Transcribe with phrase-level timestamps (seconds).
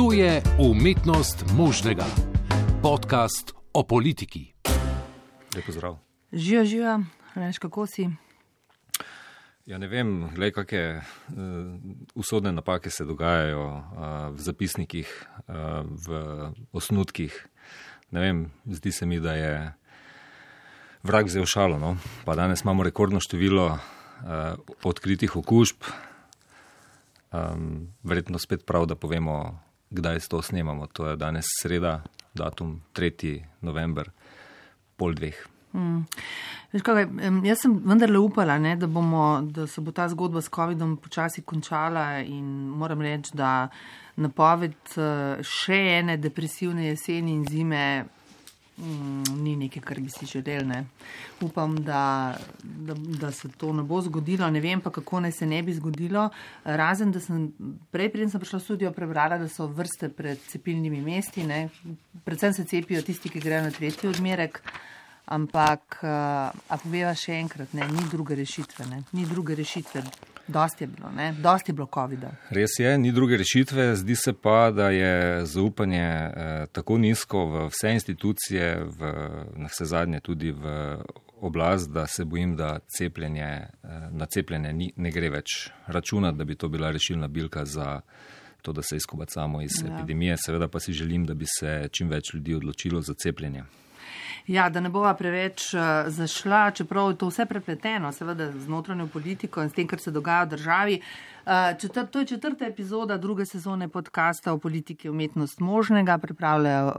[0.00, 2.04] To je umetnost možnega.
[2.82, 4.52] Podcast o politiki.
[5.56, 5.98] Lepo zdrav.
[6.32, 7.00] Živijo, živijo,
[7.34, 8.08] veš kako si.
[9.66, 11.04] Ja, ne vem, gledaj, kakšne uh,
[12.14, 13.84] usodne napake se dogajajo uh,
[14.32, 16.08] v zapisnikih, uh, v
[16.72, 17.46] osnutkih.
[18.10, 19.72] Ne vem, zdi se mi, da je
[21.02, 21.78] vrag vzel šalo.
[21.78, 21.96] No?
[22.24, 23.80] Pa danes imamo rekordno število uh,
[24.82, 25.84] odkritih okužb.
[27.32, 30.86] Um, verjetno spet prav, da povemo, kdaj to snemamo.
[30.86, 32.00] To je danes sreda,
[32.34, 33.42] datum 3.
[33.60, 34.10] november,
[34.96, 35.36] pol dveh.
[35.72, 36.06] Hmm.
[36.82, 37.04] Kaj,
[37.46, 41.42] jaz sem vendarle upala, ne, da, bomo, da se bo ta zgodba s COVID-om počasi
[41.42, 43.68] končala in moram reči, da
[44.18, 47.84] napoved eh, še ene depresivne jeseni in zime
[48.80, 50.66] mm, ni nekaj, kar bi si želeli.
[50.66, 50.84] Ne.
[51.40, 54.50] Upam, da, da, da se to ne bo zgodilo.
[54.50, 56.28] Ne vem pa, kako naj se ne bi zgodilo.
[56.64, 57.50] Razen, da sem
[57.90, 61.44] prej, preden sem prišla v studio, prebrala, da so vrste pred cepilnimi mesti.
[61.46, 61.68] Ne.
[62.24, 64.62] Predvsem se cepijo tisti, ki grejo na tretji odmerek.
[65.30, 68.88] Ampak, a poveva še enkrat, ne, ni druge rešitve.
[68.90, 70.02] Ne, ni druge rešitve.
[70.52, 71.32] Dosti je bilo, ne?
[71.32, 72.30] dosti je bilo COVID-a.
[72.50, 73.96] Res je, ni druge rešitve.
[73.96, 79.12] Zdi se pa, da je zaupanje eh, tako nizko v vse institucije, v,
[79.56, 80.96] na vse zadnje tudi v
[81.40, 86.44] oblast, da se bojim, da cepljenje, eh, na cepljenje ni, ne gre več računati, da
[86.44, 88.00] bi to bila rešilna bilka za
[88.62, 89.94] to, da se izkobacamo iz ja.
[89.94, 90.36] epidemije.
[90.36, 93.64] Seveda pa si želim, da bi se čim več ljudi odločilo za cepljenje.
[94.46, 99.06] Ja, da ne bova preveč uh, zašla, čeprav je to vse prepleteno, seveda z notranjo
[99.06, 101.00] politiko in s tem, kar se dogaja v državi.
[101.00, 106.92] Uh, četr, to je četrta epizoda druge sezone podcasta o politiki umetnost možnega, pripravljajo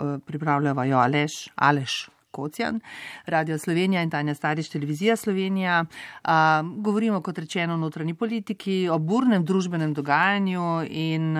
[0.77, 2.79] uh, jo Aleš, Aleš Kocjan,
[3.25, 5.85] Radio Slovenija in Tanja Stariš, Televizija Slovenija.
[6.23, 11.33] A, govorimo, kot rečeno, o notranji politiki, o burnem družbenem dogajanju in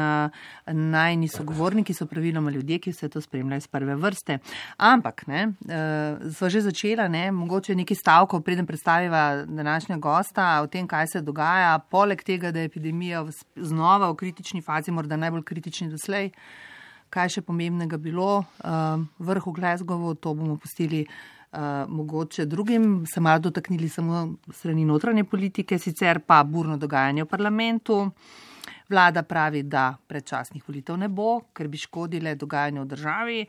[0.66, 4.38] najni sogovorniki so praviloma ljudje, ki vse to spremljajo iz prve vrste.
[4.78, 5.48] Ampak, ne,
[6.36, 11.22] sva že začela, ne, mogoče neki stavko, preden predstaviva današnja gosta o tem, kaj se
[11.22, 16.32] dogaja, poleg tega, da je epidemija znova v kritični fazi, morda najbolj kritični doslej
[17.12, 23.20] kaj še pomembnega bilo, uh, vrh v Glasgowu, to bomo pustili uh, mogoče drugim, se
[23.20, 28.00] malo dotaknili samo strani notranje politike, sicer pa burno dogajanje v parlamentu.
[28.92, 33.40] Vlada pravi, da predčasnih volitev ne bo, ker bi škodile dogajanje v državi.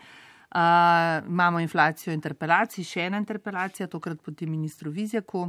[0.53, 5.47] Uh, imamo inflacijo interpelacij, še ena interpelacija, tokrat proti ministru Vizjaku.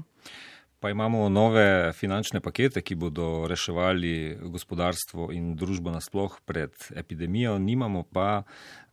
[0.83, 7.53] Pa imamo nove finančne pakete, ki bodo reševali gospodarstvo in družbo nasploh pred epidemijo.
[7.57, 8.41] Nimamo pa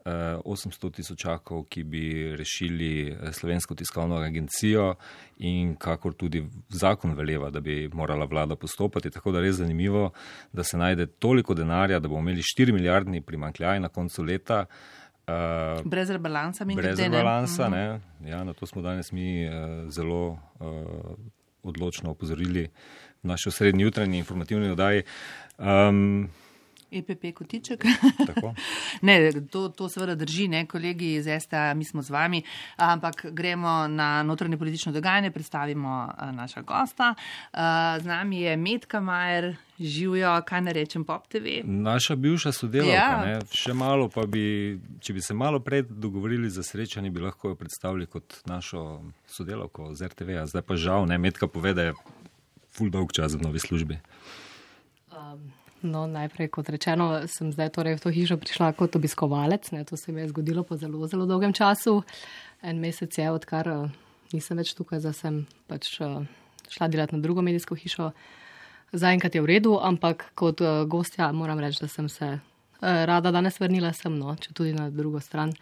[0.06, 2.02] 800 eh, tisočakov, ki bi
[2.38, 4.92] rešili eh, slovensko tiskovno agencijo
[5.38, 9.10] in kakor tudi zakon veleva, da bi morala vlada postopati.
[9.10, 10.12] Tako da res zanimivo,
[10.52, 14.60] da se najde toliko denarja, da bomo imeli 4 milijardni primankljaj na koncu leta.
[15.26, 17.84] Uh, brez rebalansa, mi brez rebalansa, ne.
[18.20, 18.30] ne.
[18.30, 20.70] Ja, na to smo danes mi uh, zelo uh,
[21.62, 22.68] odločno opozorili
[23.22, 25.02] v naši srednji jutranji informativni oddaji.
[25.58, 26.30] Um,
[26.92, 27.84] EPP kotiček.
[29.06, 32.42] ne, to, to seveda drži, ne, kolegi iz STA, mi smo z vami,
[32.76, 37.14] ampak gremo na notranje politično dogajanje, predstavimo naša gosta.
[38.00, 41.60] Z nami je Metka Majer, živijo, kaj ne rečem, Pop TV.
[41.64, 43.38] Naša bivša sodelavka, ja.
[43.52, 47.60] še malo pa bi, če bi se malo prej dogovorili za srečanje, bi lahko jo
[47.60, 51.92] predstavili kot našo sodelavko z RTV, zdaj pa žal, ne, Metka povede,
[52.70, 53.98] ful dolg čas v novi službi.
[55.10, 55.59] Um.
[55.82, 59.72] No, najprej, kot rečeno, sem zdaj torej v to hišo prišla kot obiskovalec.
[59.72, 62.02] Ne, to se mi je zgodilo po zelo, zelo dolgem času.
[62.60, 63.88] En mesec je, odkar uh,
[64.36, 65.38] nisem več tukaj, zdaj sem
[65.72, 66.20] pač uh,
[66.68, 68.10] šla delati na drugo medijsko hišo.
[68.92, 72.42] Zaenkrat je v redu, ampak kot uh, gostja moram reči, da sem se uh,
[72.84, 75.54] rada danes vrnila sem, no, če tudi na drugo stran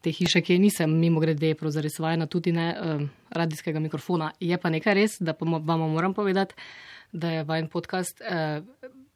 [0.00, 3.04] te hiše, ki nisem mimo grede zarisovana, tudi ne uh,
[3.36, 4.32] radijskega mikrofona.
[4.40, 6.56] Je pa nekaj res, da pa vam moram povedati,
[7.12, 8.24] da je vajen podcast.
[8.24, 8.64] Uh,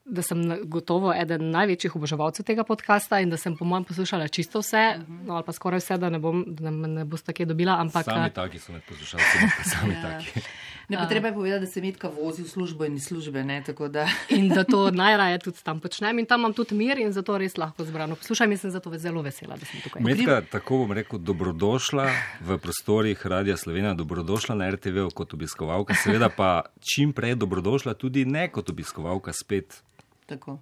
[0.05, 4.61] da sem gotovo eden največjih oboževalcev tega podcasta in da sem po mojem poslušala čisto
[4.61, 7.79] vse, no, ali pa skoraj vse, da ne, bom, da ne boste kaj dobila.
[7.81, 10.01] Ampak, sami eh, taki so med poslušalci, sami ja.
[10.01, 10.45] taki.
[10.89, 13.43] Ne, pa treba je povedati, da se metka vozi v službo in iz službe.
[13.43, 14.05] Ne, da.
[14.29, 17.57] In da to najraje tudi tam počnem in tam imam tudi mir in zato res
[17.57, 20.03] lahko zbrano poslušam in sem zato zelo vesela, da sem tukaj.
[20.05, 22.05] Metka, tako bom rekel, dobrodošla
[22.45, 26.61] v prostorih Radia Slovenija, dobrodošla na RTV kot obiskovalka, seveda pa
[26.93, 29.81] čim prej dobrodošla tudi ne kot obiskovalka spet
[30.25, 30.59] Tako.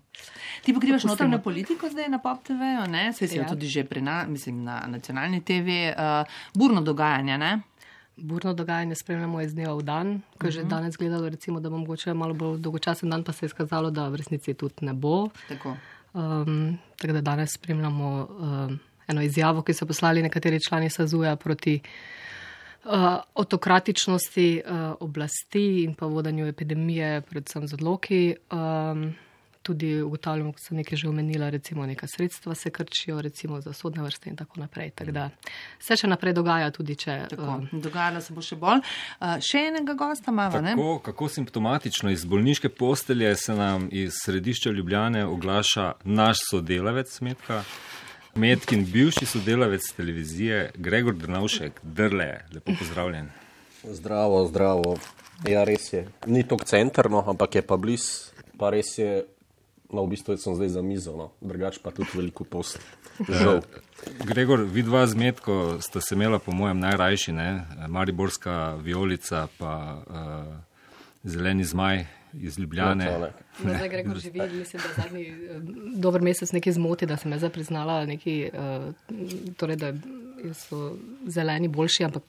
[0.62, 3.14] Ti pokrivaš notranje politiko zdaj na Pop TV, ne?
[3.14, 3.48] Se si ja.
[3.48, 5.94] tudi že pri na, mislim, na nacionalni TV.
[5.96, 7.60] Uh, burno dogajanje, ne?
[8.18, 10.52] Burno dogajanje spremljamo iz dneva v dan, je uh -huh.
[10.52, 10.70] že mhm.
[10.70, 14.08] danes gledalo, recimo, da bo mogoče malo bolj dolgočasen dan, pa se je skazalo, da
[14.08, 15.30] v resnici tudi ne bo.
[15.48, 15.78] Tako.
[16.14, 21.80] Um, tako da danes spremljamo um, eno izjavo, ki so poslali nekateri člani SAZUja proti
[22.84, 22.92] uh,
[23.36, 28.36] autokratičnosti uh, oblasti in pa vodanju epidemije, predvsem z odloki.
[28.52, 29.16] Um,
[29.64, 34.04] tudi ugotavljamo, kot sem nekaj že omenila, recimo neka sredstva se krčijo, recimo za sodne
[34.04, 34.92] vrste in tako naprej.
[34.96, 35.30] Tak da
[35.80, 37.18] se še naprej dogaja tudi, če.
[37.38, 38.84] Um, Dogajalo se bo še bolj.
[39.20, 40.76] Uh, še enega gosta imamo, ne?
[40.76, 47.64] Kako, kako simptomatično iz bolniške postelje se nam iz središča Ljubljane oglaša naš sodelavec Metka.
[48.36, 53.30] Metkin, bivši sodelavec televizije Gregor Drnavšek, drle, lepo pozdravljen.
[53.84, 54.96] Zdravo, zdravo.
[55.46, 56.08] Ja, res je.
[56.26, 59.26] Ni to centrno, ampak je pa blizu, pa res je
[59.94, 61.30] No, v bistvu sem zdaj za mizo, no.
[61.42, 62.80] drugače pa tudi veliko post.
[63.30, 63.62] Žal.
[64.26, 67.66] Gregor, vidva z Metko sta se imela, po mojem, najrajši, ne?
[67.88, 70.56] Mariborska violica pa uh,
[71.24, 73.06] zeleni zmaj iz Ljubljane.
[73.64, 75.62] No, zdaj, Gregor, živi, mislim, da zadnji uh,
[75.96, 79.94] dober mesec nekaj zmoti, da sem jaz priznala neki, uh, torej, da
[80.52, 80.98] so
[81.28, 82.24] zeleni boljši, ampak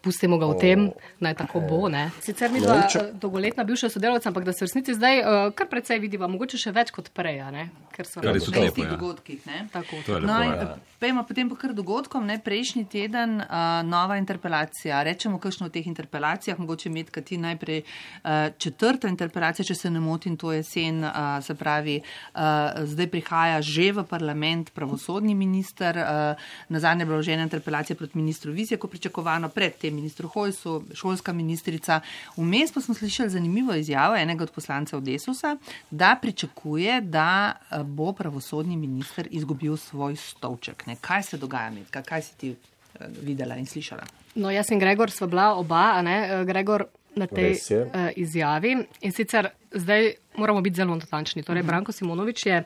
[0.00, 0.86] pustimo ga v tem,
[1.20, 1.88] naj tako bo.
[1.92, 2.08] Ne.
[2.24, 5.68] Sicer ni bila no, dolgoletna bivša sodelavca, ampak da se v resnici zdaj uh, kar
[5.68, 7.68] precej vidiva, mogoče še več kot prej, ne?
[7.92, 9.44] ker so na tistih dogodkih.
[9.72, 10.00] Tako.
[10.24, 10.76] No, ja.
[11.00, 12.24] Pejmo potem pa kar dogodkom.
[12.28, 12.38] Ne?
[12.40, 15.02] Prejšnji teden uh, nova interpelacija.
[15.04, 20.00] Rečemo, kakšno v teh interpelacijah, mogoče med kati najprej uh, četrta interpelacija, če se ne
[20.00, 25.98] motim, to je sen, uh, se pravi, uh, zdaj prihaja že v parlament pravosodni minister,
[26.00, 30.82] uh, na zadnje bilo že ena interpelacija proti ministru Vizjaku, pričakovano pred tem ministru Hojsu,
[30.94, 32.00] šolska ministrica.
[32.36, 35.56] Vmes pa smo slišali zanimivo izjavo enega od poslancev Desusa,
[35.90, 40.86] da pričakuje, da eh, bo pravosodni minister izgubil svoj stolček.
[40.86, 40.96] Ne?
[41.00, 42.02] Kaj se dogaja, Medka?
[42.02, 44.06] kaj si ti eh, videla in slišala?
[44.34, 46.16] No, jaz in Gregor sva bila oba, ne?
[46.30, 48.76] Eh, Gregor na tej uh, izjavi.
[49.00, 51.42] In sicer zdaj moramo biti zelo natančni.
[51.42, 51.66] Torej, mhm.
[51.66, 52.64] Branko Simonovič je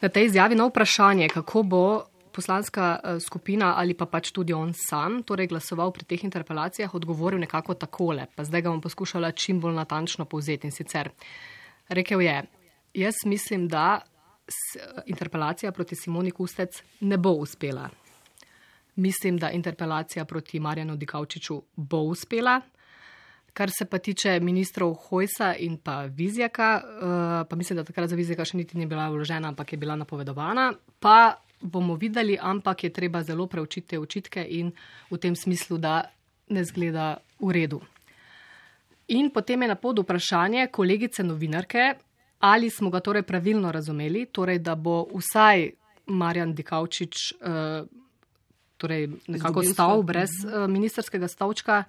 [0.00, 2.04] na tej izjavi na vprašanje, kako bo
[2.38, 7.42] poslanska eh, skupina ali pa pač tudi on sam, torej glasoval pri teh interpelacijah, odgovoril
[7.42, 8.28] nekako takole.
[8.36, 10.70] Pa zdaj ga bom poskušala čim bolj natančno povzeti.
[10.70, 11.10] In sicer
[11.88, 12.42] rekel je,
[13.02, 14.00] jaz mislim, da
[15.06, 17.88] interpelacija proti Simoni Kustec ne bo uspela.
[18.96, 22.60] Mislim, da interpelacija proti Marjanu Dikavčiču bo uspela.
[23.52, 28.16] Kar se pa tiče ministrov Hojsa in pa Vizjaka, eh, pa mislim, da takrat za
[28.16, 32.90] Vizjaka še niti ni bila vložena, ampak je bila napovedovana, pa bomo videli, ampak je
[32.90, 34.72] treba zelo preučiti te očitke in
[35.10, 36.02] v tem smislu, da
[36.48, 37.80] ne zgleda v redu.
[39.08, 41.94] In potem je na podu vprašanje kolegice novinarke,
[42.38, 45.70] ali smo ga torej pravilno razumeli, torej da bo vsaj
[46.06, 47.88] Marjan Dikavčič uh,
[48.76, 51.84] torej nekako stal brez uh, ministerskega stavčka.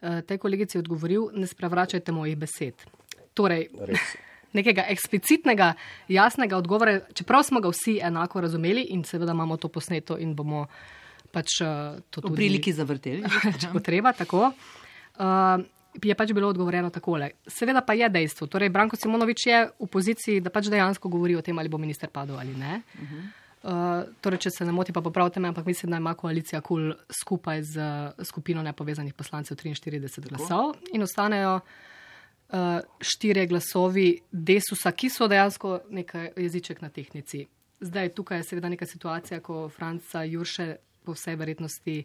[0.00, 2.86] Uh, tej kolegici je odgovoril, ne sprevračajte mojih besed.
[3.34, 3.68] Torej,
[4.52, 5.72] nekega eksplicitnega,
[6.08, 10.66] jasnega odgovora, čeprav smo ga vsi enako razumeli in seveda imamo to posneto in bomo
[11.32, 12.32] pač uh, to tudi.
[12.32, 13.22] V priliki zavrteli.
[13.60, 14.48] Če bo treba, tako.
[15.18, 15.60] Uh,
[15.98, 17.32] je pač bilo odgovorjeno takole.
[17.48, 18.46] Seveda pa je dejstvo.
[18.46, 22.08] Torej, Branko Simonovič je v poziciji, da pač dejansko govori o tem, ali bo minister
[22.12, 22.80] padel ali ne.
[22.94, 23.26] Uh -huh.
[23.58, 26.92] Uh, torej, če se ne moti, pa popravite me, ampak mislim, da ima koalicija KUL
[27.10, 27.80] skupaj z
[28.24, 31.62] skupino nepovezanih poslancev 43 glasov in ostanejo uh,
[33.00, 37.44] štirje glasovi desusa, ki so dejansko nekaj jeziček na tehnici.
[37.80, 42.04] Zdaj tukaj je seveda neka situacija, ko Franca Jurše po vsej verjetnosti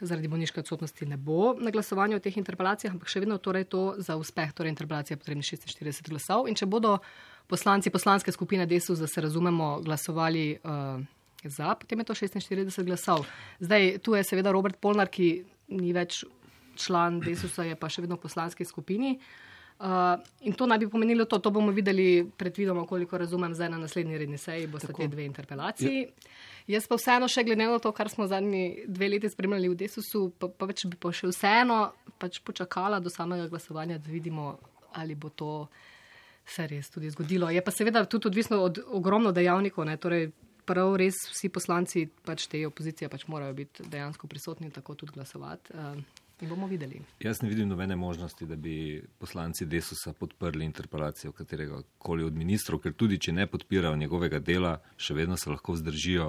[0.00, 3.94] zaradi bolniške odsotnosti ne bo na glasovanju v teh interpelacijah, ampak še vedno torej to
[4.02, 6.48] za uspeh torej interpelacije potrebni 46 glasov.
[6.48, 6.98] In če bodo
[7.46, 10.98] poslanci poslanske skupine desus, da se razumemo, glasovali uh,
[11.44, 13.28] za, potem je to 46 glasov.
[13.60, 15.44] Zdaj tu je seveda Robert Polnar, ki
[15.76, 16.24] ni več
[16.74, 19.14] član desusa, je pa še vedno v poslanski skupini.
[19.14, 23.68] Uh, Uh, in to naj bi pomenilo to, to bomo videli predvidoma, koliko razumem, zdaj
[23.68, 26.02] na naslednji redni seji boste te dve interpelaciji.
[26.02, 26.30] Ja.
[26.76, 30.28] Jaz pa vseeno še glede na to, kar smo zadnji dve leti spremljali v Desusu,
[30.38, 31.80] pa, pa več bi pa še vseeno
[32.22, 34.54] pač počakala do samega glasovanja, da vidimo,
[34.94, 35.66] ali bo to
[36.46, 37.50] se res tudi zgodilo.
[37.50, 39.98] Je pa seveda tudi odvisno od ogromno dejavnikov, ne?
[39.98, 40.30] torej
[40.64, 45.74] prav res vsi poslanci pač te opozicije pač morajo biti dejansko prisotni, tako tudi glasovati.
[45.74, 47.00] Uh, In bomo videli.
[47.20, 52.82] Jaz ne vidim nobene možnosti, da bi poslanci Desusa podprli interpelacijo katerega koli od ministrov,
[52.84, 56.26] ker tudi če ne podpirajo njegovega dela, še vedno se lahko vzdržijo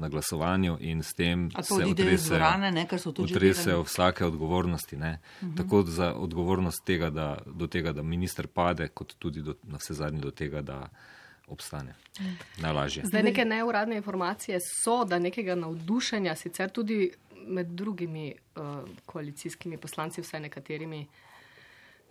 [0.00, 1.84] na glasovanju in s tem se
[3.20, 4.96] odresejo vsake odgovornosti.
[4.96, 5.12] Uh mhm.
[5.42, 5.56] -huh.
[5.56, 9.94] Tako za odgovornost tega, da, do tega, da minister pade, kot tudi do, na vse
[9.94, 10.88] zadnje do tega, da
[11.50, 11.94] obstane.
[12.58, 13.04] Najlažje.
[13.04, 17.10] Zdaj neke neuradne informacije so, da nekega navdušenja sicer tudi
[17.46, 21.06] med drugimi uh, koalicijskimi poslanci, vsaj nekaterimi,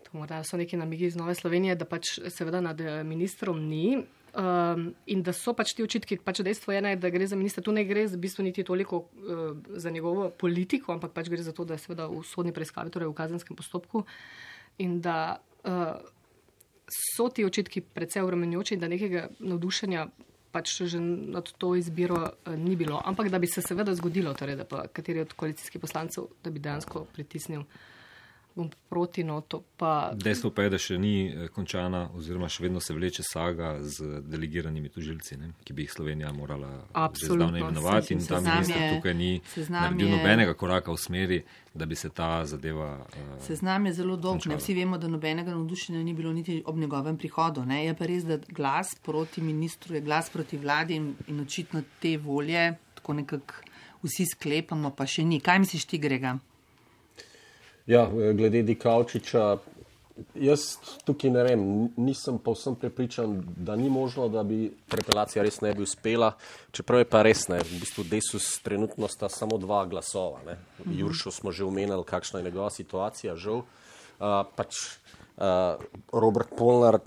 [0.03, 3.99] to morda so neki namigi iz Nove Slovenije, da pač seveda nad eh, ministrom ni.
[4.29, 7.63] Um, in da so pač ti očitki, pač dejstvo je, ne, da gre za ministra,
[7.65, 11.53] tu ne gre v bistvu niti toliko uh, za njegovo politiko, ampak pač gre za
[11.53, 14.03] to, da je seveda v sodni preiskavi, torej v kazenskem postopku
[14.85, 15.97] in da uh,
[16.93, 20.05] so ti očitki predvsej obremenjujoči in da nekega navdušenja
[20.51, 23.01] pač že nad to izbiro uh, ni bilo.
[23.05, 26.59] Ampak da bi se seveda zgodilo, torej, da pa kateri od koalicijskih poslancev, da bi
[26.59, 27.63] dejansko pritisnil
[28.55, 29.63] bom proti noto.
[29.77, 30.11] Pa...
[30.15, 34.21] Dejstvo pa je, da še ni eh, končana, oziroma še vedno se vleče saga z
[34.25, 36.71] delegiranimi tužilci, ne, ki bi jih Slovenija morala
[37.13, 38.17] zdavno imenovati.
[38.17, 39.31] In ta minister tukaj ni
[39.69, 41.39] naredil nobenega koraka v smeri,
[41.73, 42.89] da bi se ta zadeva.
[43.13, 44.43] Uh, Seznam je zelo dolg.
[44.59, 47.63] Vsi vemo, da nobenega navdušenja ni bilo niti ob njegovem prihodu.
[47.69, 47.85] Ne.
[47.85, 52.17] Je pa res, da glas proti ministru je glas proti vladi in, in očitno te
[52.17, 53.65] volje, tako nekako
[54.03, 55.39] vsi sklepamo, pa še ni.
[55.43, 56.37] Kaj misliš ti, Grega?
[57.89, 58.03] Ja,
[58.33, 59.57] glede Dikaučiča,
[60.37, 60.75] jaz
[61.07, 61.61] tukaj ne vem,
[61.97, 66.35] nisem povsem prepričan, da ni možno, da bi interpelacija res ne bi uspela,
[66.71, 67.57] čeprav je pa res ne.
[67.65, 70.43] V bistvu desus trenutno sta samo dva glasova.
[70.45, 70.59] Ne.
[70.85, 73.63] Juršo smo že omenili, kakšna je njegova situacija, žal.
[74.19, 74.77] Uh, pač
[75.41, 75.81] uh,
[76.13, 76.99] Robert Polnar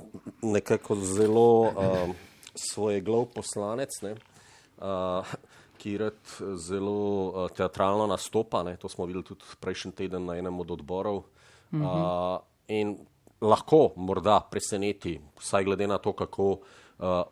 [0.43, 2.11] nekako zelo uh,
[2.59, 4.03] svoje glav poslanec.
[4.03, 4.17] Ne.
[4.83, 5.31] Uh,
[5.83, 6.21] ki rad
[6.55, 8.63] zelo uh, teatralno nastopa.
[8.63, 8.77] Ne?
[8.79, 11.25] To smo videli tudi prejšnji teden na enem od odborov.
[11.73, 12.35] Mm -hmm.
[12.37, 12.99] uh, in
[13.41, 16.59] lahko morda preseneti, vsaj glede na to, kako uh,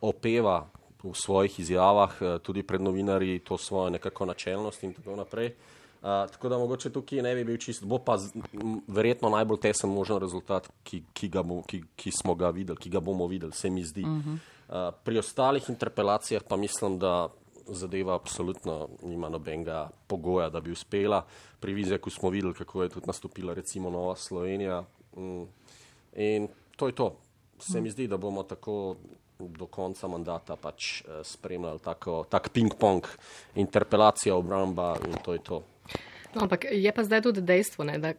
[0.00, 0.66] opeva
[1.02, 5.54] v svojih izjavah, uh, tudi pred novinarji, to svojo nekako načelnost in tako naprej.
[6.02, 9.61] Uh, tako da mogoče tukaj ne bi bil čist, bo pa z, m, verjetno najbolj
[9.61, 13.52] tesen možen rezultat, ki, ki, bo, ki, ki smo ga videli, ki ga bomo videli,
[13.52, 14.02] se mi zdi.
[14.02, 14.38] Uh -huh.
[14.69, 17.28] uh, pri ostalih interpelacijah pa mislim, da
[17.70, 21.24] zadeva absolutno nima nobenega pogoja, da bi uspela.
[21.60, 24.84] Pri Vizeku smo videli, kako je tudi nastopila recimo Nova Slovenija.
[25.16, 25.42] Mm.
[26.16, 27.16] In to je to.
[27.58, 28.96] Se mi zdi, da bomo tako
[29.38, 33.06] do konca mandata pač eh, spremljali tako, tak ping-pong,
[33.54, 35.62] interpelacija, obramba in to je to.
[36.34, 38.12] No, ampak je pa zdaj tudi dejstvo, ne, da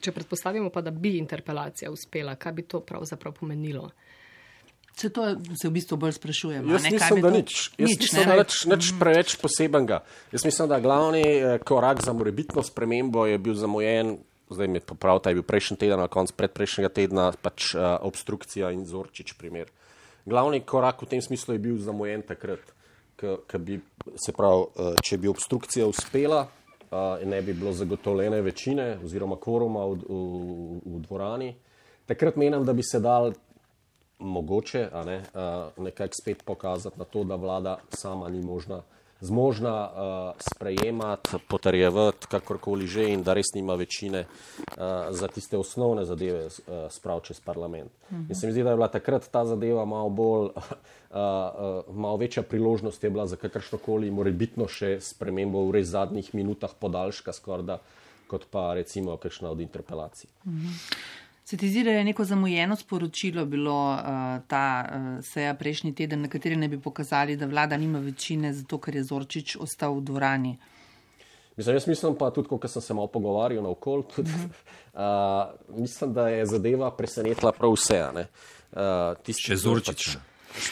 [0.00, 3.90] če predpostavimo pa, da bi interpelacija uspela, kaj bi to pravzaprav pomenilo?
[4.96, 6.68] Se to se v bistvu bolj sprašujem.
[6.68, 7.52] Jaz ne, mislim, da nič.
[7.78, 8.98] Jaz nič, mislim, da nič, nič mhm.
[9.00, 10.02] preveč posebenega.
[10.32, 14.18] Jaz mislim, da glavni eh, korak za morebitno spremembo je bil zamujen,
[14.52, 18.84] zdaj mi popravite, je bil prejšnji teden, na koncu predprejšnjega tedna, pač uh, obstrukcija in
[18.84, 19.72] zorčič primer.
[20.28, 22.60] Glavni korak v tem smislu je bil zamujen takrat,
[23.16, 23.80] ko bi
[24.20, 29.40] se prav, uh, če bi obstrukcija uspela uh, in ne bi bilo zagotovljene večine oziroma
[29.40, 30.20] kvoruma v, v,
[30.84, 31.54] v dvorani,
[32.06, 33.32] takrat menim, da bi se dal
[34.22, 38.82] mogoče ne, uh, nekako spet pokazati na to, da vlada sama ni možna,
[39.20, 44.74] zmožna uh, sprejemati, potrjevati kakorkoli že in da res nima večine uh,
[45.10, 46.52] za tiste osnovne zadeve uh,
[46.90, 47.90] spraviti čez parlament.
[48.10, 48.28] Uh -huh.
[48.28, 50.52] In se mi zdi, da je bila takrat ta zadeva malo bolj, uh,
[51.10, 56.70] uh, malo večja priložnost je bila za kakršnokoli morebitno še spremembo v res zadnjih minutah
[56.80, 57.78] podaljška skorda,
[58.26, 60.30] kot pa recimo kakšna od interpelacij.
[60.44, 60.96] Uh -huh.
[61.44, 63.98] Se ti zdi, da je neko zamujeno sporočilo bilo uh,
[64.46, 68.78] ta uh, seja prejšnji teden, na kateri ne bi pokazali, da vlada nima večine, zato
[68.78, 70.52] ker je Zorčič ostal v dvorani?
[71.56, 74.30] Mislim, jaz mislim pa tudi, ko sem se malo pogovarjal na okol, tudi,
[74.94, 78.04] uh mislim, da je zadeva presenetila prav vse.
[78.06, 80.14] Uh, tisti, Še Zorčič.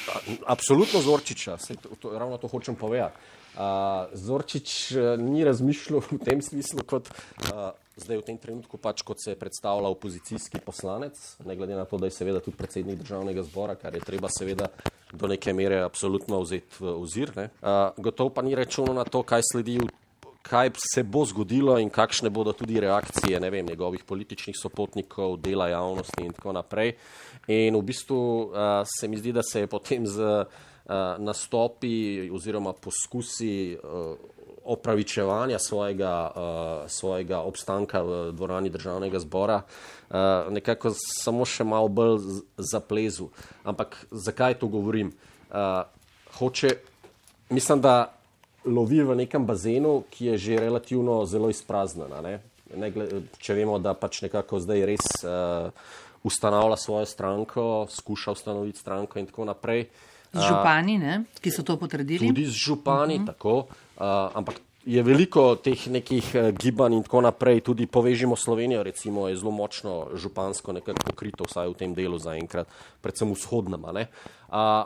[0.06, 3.16] Pač, absolutno Zorčiča, to, to, ravno to hočem povedati.
[3.58, 7.10] Uh, Zorčič uh, ni razmišljal v tem smislu kot.
[7.50, 7.72] Uh,
[8.04, 12.08] zdaj v tem trenutku, pač kot se predstavlja opozicijski poslanec, ne glede na to, da
[12.08, 14.70] je seveda tudi predsednik državnega zbora, kar je treba seveda
[15.12, 17.32] do neke mere absolutno vzeti v ozir.
[17.36, 17.50] Uh,
[17.96, 19.78] gotovo pa ni računal na to, kaj sledi,
[20.42, 26.24] kaj se bo zgodilo in kakšne bodo tudi reakcije vem, njegovih političnih sopotnikov, dela javnosti
[26.24, 26.96] in tako naprej.
[27.48, 30.44] In v bistvu uh, se mi zdi, da se je potem z uh,
[31.18, 40.16] nastopi oziroma poskusi uh, opravičevanja svojega, uh, svojega obstanka v dvorani državnega zbora, uh,
[40.50, 43.30] nekako samo še malo bolj zaplezu.
[43.64, 45.12] Ampak zakaj to govorim?
[45.50, 45.84] Uh,
[46.38, 46.76] hoče,
[47.50, 48.12] mislim, da
[48.64, 52.12] lovi v nekem bazenu, ki je že relativno zelo izpraznjen.
[52.22, 52.38] Ne?
[52.76, 52.92] Ne,
[53.38, 55.72] če vemo, da pač nekako zdaj res uh,
[56.22, 59.88] ustanavlja svojo stranko, skuša ustanoviti stranko in tako naprej.
[60.32, 61.24] Z župani, ne?
[61.42, 62.22] ki so to potrdili.
[62.22, 63.24] Tudi z župani, uh mhm.
[63.24, 63.32] -huh.
[63.34, 63.66] tako.
[64.00, 64.56] Uh, ampak
[64.88, 67.60] je veliko teh nekih uh, gibanj in tako naprej.
[67.60, 72.64] Tudi povežimo Slovenijo, recimo, je zelo močno župansko nekako pokrito, vsaj v tem delu zaenkrat,
[73.04, 73.84] predvsem vzhodnem.
[73.84, 74.06] Uh,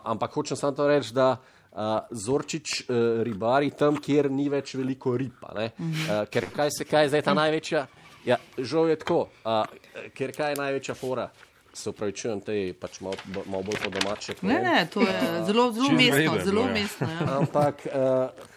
[0.02, 5.14] ampak hočem samo to reči, da uh, Zorčič uh, ribari tam, kjer ni več veliko
[5.14, 5.54] riba.
[5.54, 7.86] Uh, ker kaj se kaj zdaj ta največja?
[8.26, 9.62] Ja, žal je tako, uh,
[10.10, 11.30] ker kaj je največja fora?
[11.74, 13.16] se upravičujem, te pač malo,
[13.46, 14.36] malo bolj po domače.
[14.42, 15.14] Ne, ne, to je
[15.46, 16.72] zelo, zelo Čim mestno, je zelo ja.
[16.72, 17.08] mestno.
[17.10, 17.38] Ja.
[17.38, 18.53] Ampak uh, uh,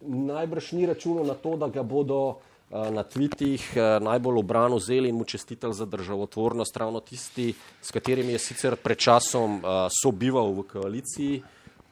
[0.00, 5.08] najbrž ni računal na to, da ga bodo uh, na tvitih uh, najbolj obrano vzeli
[5.08, 9.62] in mu čestitali za državotvornost, ravno tisti, s katerimi je sicer pred časom
[10.02, 11.42] sobival v koaliciji.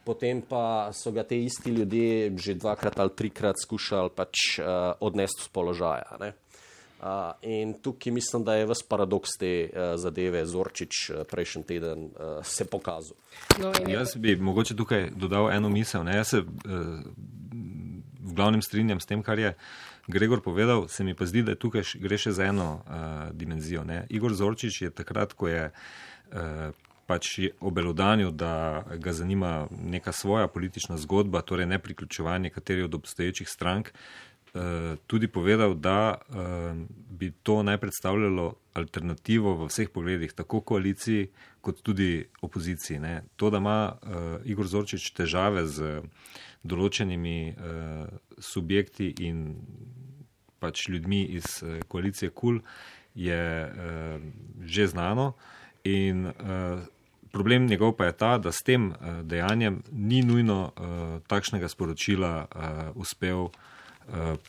[0.07, 4.61] Potem pa so ga te isti ljudje že dvakrat ali trikrat skušali pač,
[5.01, 6.17] odnesti z položaja.
[6.21, 6.33] Ne?
[6.97, 12.05] Uh, in tukaj mislim, da je ves paradoks te uh, zadeve Zorčič uh, prejšnji teden
[12.05, 13.17] uh, se pokazal.
[13.61, 16.05] No, in Jaz bi mogoče tukaj dodal eno misel.
[16.05, 16.17] Ne?
[16.17, 16.45] Jaz se eh,
[18.21, 19.53] v glavnem strinjam s tem, kar je
[20.07, 23.85] Gregor povedal, se mi pa zdi, da tukaj gre še za eno uh, dimenzijo.
[23.85, 24.07] Ne?
[24.09, 26.73] Igor Zorčič je takrat, ko je uh,
[27.07, 32.95] pač je obelodanil, da ga zanima neka svoja politična zgodba, torej ne priključevanje kateri od
[32.95, 33.93] obstoječih strank,
[35.07, 36.75] tudi povedal, da eh,
[37.11, 41.29] bi to naj predstavljalo alternativo v vseh pogledih, tako koaliciji
[41.61, 42.99] kot tudi opoziciji.
[42.99, 43.23] Ne.
[43.37, 46.03] To, da ima uh, Igor Zorčič težave z
[46.63, 47.55] določenimi
[48.39, 49.57] subjekti in
[50.61, 52.61] pač ljudmi iz koalicije KUL,
[53.15, 53.43] je
[54.67, 55.33] že znano.
[55.85, 56.27] In
[57.33, 63.01] problem njegov pa je ta, da s tem dejanjem ni nujno uh, takšnega sporočila uh,
[63.01, 63.57] uspel uh,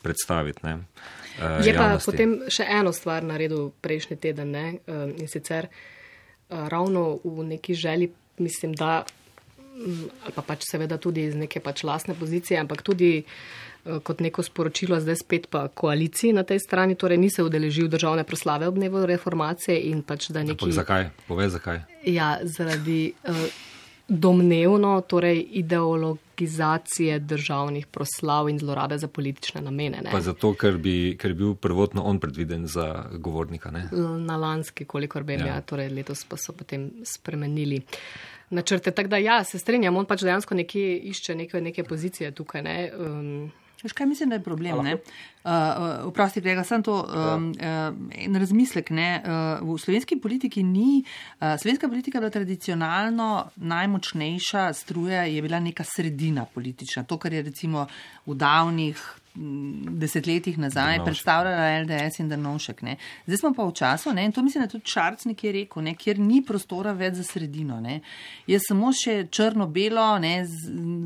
[0.02, 0.60] predstaviti.
[0.62, 2.10] Ne, uh, Je pa javnosti.
[2.10, 4.66] potem še eno stvar naredil prejšnji teden ne?
[4.86, 9.04] um, in sicer uh, ravno v neki želji, mislim, da,
[10.24, 14.42] ali pa pač seveda tudi iz neke pač lastne pozicije, ampak tudi uh, kot neko
[14.42, 18.78] sporočilo zdaj spet pa koaliciji na tej strani, torej ni se udeležil državne proslave ob
[18.78, 20.58] dnevu reformacije in pač da neki.
[20.58, 21.10] Ampak zakaj?
[21.28, 21.82] Povej zakaj.
[22.06, 23.46] Ja, zaradi uh,
[24.08, 25.44] domnevno, torej
[26.40, 30.00] ideologizacije državnih proslav in zlorabe za politične namene.
[30.04, 30.10] Ne?
[30.10, 33.70] Pa zato, ker bi, ker bi bil prvotno on predviden za govornika.
[33.70, 33.88] Ne?
[34.18, 35.46] Na lanski, kolikor vem, ja.
[35.46, 37.82] Ja, torej letos pa so potem spremenili.
[38.50, 38.90] Načrte.
[38.90, 42.62] Tako da ja, se strinjam, on pač dejansko nekje išče neke, neke pozicije tukaj.
[42.62, 42.90] Ne?
[42.98, 43.50] Um,
[43.82, 44.84] Veš, kaj mislim, da je problem?
[44.84, 44.94] ne?
[44.94, 48.90] Uh, uh, Vprosti, Grega, sem to um, uh, en razmislek.
[48.90, 49.22] Ne?
[49.22, 51.04] Uh, v slovenski politiki ni,
[51.38, 57.04] uh, slovenska politika je bila tradicionalno najmočnejša struja, je bila neka sredina politična.
[57.04, 57.86] To, kar je recimo
[58.26, 58.98] v davnih
[59.98, 61.04] desetletjih nazaj Drnovšek.
[61.04, 62.82] predstavljala LDS in Drnovšek.
[62.82, 62.96] Ne?
[63.26, 64.24] Zdaj smo pa v času, ne?
[64.24, 65.94] in to mislim, da tudi Šarc nekje rekel, ne?
[65.94, 67.80] kjer ni prostora več za sredino.
[67.80, 68.00] Ne?
[68.46, 70.08] Je samo še črno-belo,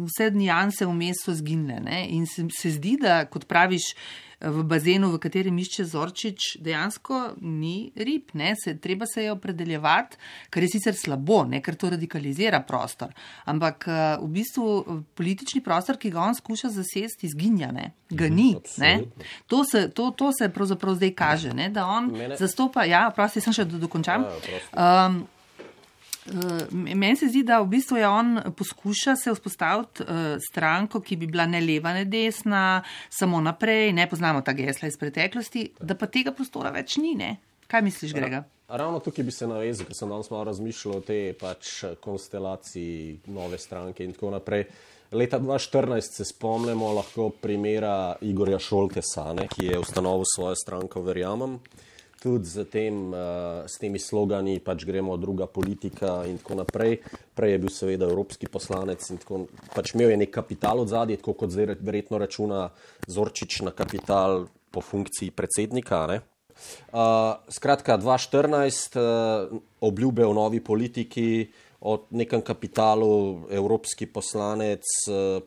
[0.09, 1.81] vse nijanse vmes so zginile.
[1.85, 2.05] Ne?
[2.17, 3.95] In se, se zdi, da kot praviš.
[4.43, 8.33] V bazenu, v katerem išče Zorčič, dejansko ni rib.
[8.35, 8.55] Ne?
[8.59, 10.17] Se, treba se je opredeljevati,
[10.51, 11.61] kar je sicer slabo, ne?
[11.63, 13.13] ker to radikalizira prostor.
[13.45, 14.67] Ampak eh, v bistvu
[15.15, 17.93] politični prostor, ki ga on skuša zasesti, izginja, ne?
[18.11, 18.51] ga ni.
[18.79, 19.05] Ne?
[19.47, 21.71] To se, to, to se pravzaprav zdaj kaže, ne?
[21.71, 22.85] da on Mene- zastopa.
[22.85, 24.23] Ja, prosti, sem še do- dokončam.
[24.23, 24.75] Ja, prosim.
[24.75, 25.32] Um, Uh,
[26.71, 30.09] meni se zdi, da v bistvu je on poskuša se vzpostaviti uh,
[30.49, 34.99] stranko, ki bi bila ne leva, ne desna, samo naprej, ne poznamo ta gesla iz
[34.99, 37.15] preteklosti, da pa tega prostora več ni.
[37.19, 37.37] Ne?
[37.67, 38.45] Kaj misliš, Grega?
[38.69, 43.59] Ravno tukaj bi se navezal, ker sem danes malo razmišljal o tej pač konstelaciji nove
[43.61, 44.67] stranke in tako naprej.
[45.13, 51.59] Leta 2014 se spomnimo lahko primera Igorja Šoltesa, ne, ki je ustanovil svojo stranko Verjamem.
[52.23, 57.01] Tudi z, tem, uh, s temi slogani, pač gremo druga politika in tako naprej.
[57.35, 61.19] Prej je bil seveda evropski poslanec in tako pač imel je nek kapital od zadaj,
[61.19, 62.69] tako kot zdaj verjetno računa
[63.11, 66.07] Zorčič na kapital po funkciji predsednika.
[66.95, 71.51] Uh, skratka, 2014 uh, obljube o novi politiki,
[71.83, 74.87] o nekem kapitalu, evropski poslanec,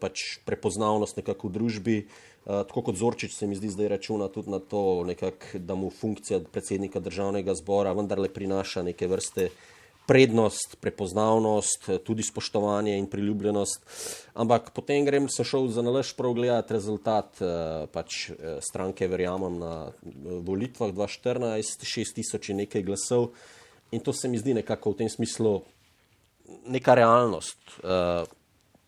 [0.03, 1.97] pač prepoznavnost nekako v družbi.
[2.03, 5.89] Uh, tako kot Zorčič se mi zdi zdaj računa tudi na to, nekak, da mu
[5.89, 9.49] funkcija predsednika državnega zbora vendarle prinaša neke vrste
[10.05, 13.81] prednost, prepoznavnost, tudi spoštovanje in priljubljenost.
[14.33, 19.57] Ampak potem grem, sem šel za nalaž prav gledati rezultat eh, pač, eh, stranke, verjamem,
[19.59, 20.13] na eh,
[20.45, 23.31] volitvah 2014, 6000 in nekaj glasov.
[23.91, 25.61] In to se mi zdi nekako v tem smislu
[26.69, 28.25] neka realnost uh,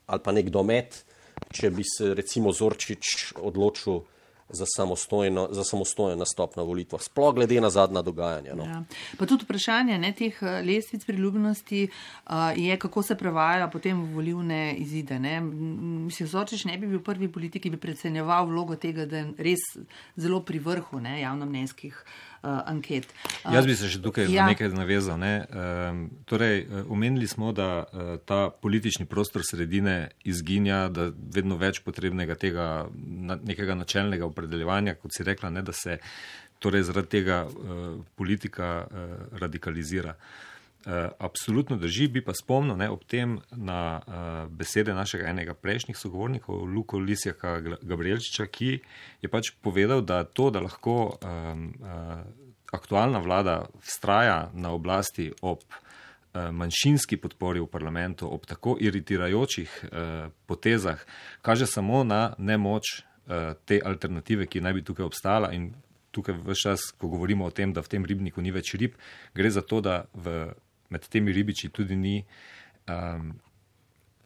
[0.06, 1.06] ali pa nek domet,
[1.52, 4.04] če bi se recimo Zorčič odločil
[4.50, 4.66] za,
[5.52, 8.56] za samostojen nastop na volitvah, sploh glede na zadnja dogajanja.
[8.56, 8.64] No.
[8.64, 8.84] Ja.
[9.20, 14.14] Pa tudi vprašanje ne, teh eh, lestvic priljubljenosti uh, je, kako se prevajajo potem v
[14.16, 15.20] volivne izide.
[15.20, 19.68] Mislim, Zorčič ne bi bil prvi politik, ki bi predsenjeval vlogo tega, da je res
[20.16, 22.28] zelo pri vrhu ne, javnomnenjskih uh,
[22.66, 23.08] anket.
[23.44, 24.48] Uh, Jaz bi se še tukaj ja.
[24.50, 25.20] nekaj navezal.
[25.22, 25.34] Ne?
[25.48, 31.82] Um, torej, eh, omenili smo, da uh, ta politični prostor sredine izginja, da vedno več
[31.86, 36.00] potrebnega tega na, nekega načelnega opredeljevanja, kot si rekla, ne, da se
[36.60, 37.44] torej zaradi tega
[38.18, 38.88] politika
[39.38, 40.16] radikalizira.
[40.88, 44.00] Absolutno drži, bi pa spomnil ne, ob tem na
[44.47, 48.69] besede našega enega prejšnjih sogovornikov, Luko Lisjaka Gabrielčiča, ki
[49.19, 51.17] je pač povedal, da to, da lahko
[52.71, 55.65] aktualna vlada vztraja na oblasti ob
[56.38, 61.00] Eh, manjšinski podpori v parlamentu ob tako iritirajočih eh, potezah,
[61.41, 65.54] kaže samo na nemoč eh, te alternative, ki naj bi tukaj obstala.
[65.56, 65.71] In
[66.12, 69.00] tukaj vse čas, ko govorimo o tem, da v tem ribniku ni več rib,
[69.34, 70.52] gre za to, da v,
[70.89, 72.15] med temi ribiči tudi ni
[72.88, 73.34] um,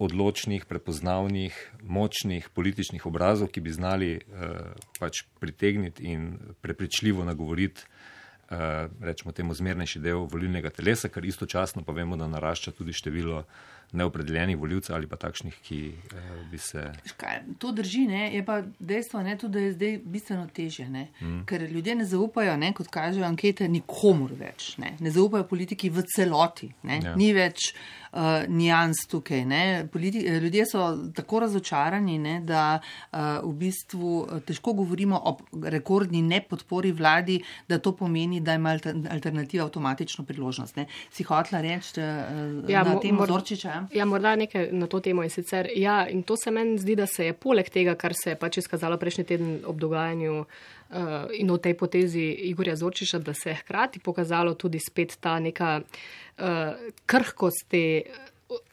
[0.01, 7.85] odločnih, prepoznavnih, močnih političnih obrazov, ki bi znali uh, pač pritegniti in prepričljivo nagovoriti
[8.51, 13.45] Eh, rečemo temu, zmernejši del volilnega telesa, ker istočasno pa vemo, da narašča tudi število
[13.91, 16.83] neopredeljenih voljivcev ali pa takšnih, ki eh, bi se.
[17.05, 18.23] Škaj, to drži, ne?
[18.35, 21.43] je pa dejstvo, ne, tudi, da je zdaj bistveno teže, mm.
[21.45, 24.75] ker ljudje ne zaupajo, ne, kot kažejo ankete, nikomor več.
[24.77, 26.71] Ne, ne zaupajo politiki v celoti.
[26.83, 27.15] Ja.
[27.15, 27.73] Ni več
[28.11, 29.45] uh, nijans tukaj.
[29.93, 32.79] Politi ljudje so tako razočarani, ne, da
[33.11, 38.77] uh, v bistvu težko govorimo o rekordni nepodpori vladi, da to pomeni, da ima
[39.11, 40.75] alternativa avtomatično priložnost.
[40.75, 40.85] Ne.
[41.11, 43.87] Si hotla reči uh, ja, na tem vzorčiča?
[43.93, 45.69] Ja, morda nekaj na to temo in sicer.
[45.75, 48.57] Ja, in to se meni zdi, da se je poleg tega, kar se je pač
[48.57, 50.45] izkazalo prejšnji teden ob dogajanju uh,
[51.39, 55.81] in v tej potezi Igorja Zorčiša, da se je hkrati pokazalo tudi spet ta neka
[55.81, 56.45] uh,
[57.05, 58.01] krhkost te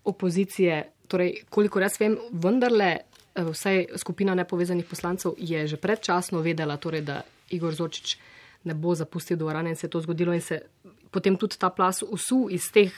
[0.04, 0.92] opozicije.
[1.08, 7.02] Torej, koliko jaz vem, vendarle uh, vsaj skupina nepovezanih poslancev je že predčasno vedela, torej,
[7.02, 8.18] da Igor Zorčič
[8.64, 10.60] ne bo zapustil dvorane in se je to zgodilo in se
[11.10, 12.92] potem tudi ta plas usul iz, teh,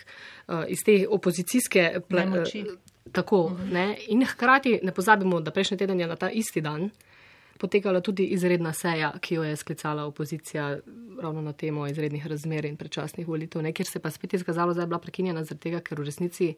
[0.48, 2.64] uh, iz te opozicijske plemoči.
[2.64, 2.74] Uh,
[3.12, 3.72] tako, uh -huh.
[3.72, 3.96] ne?
[4.08, 6.90] In hkrati ne pozabimo, da prejšnji teden je na ta isti dan
[7.60, 10.78] potekala tudi izredna seja, ki jo je sklicala opozicija
[11.20, 13.72] ravno na temo izrednih razmer in predčasnih volitev, ne?
[13.76, 16.54] kjer se pa spet izkazalo, da je bila prekinjena zaradi tega, ker v resnici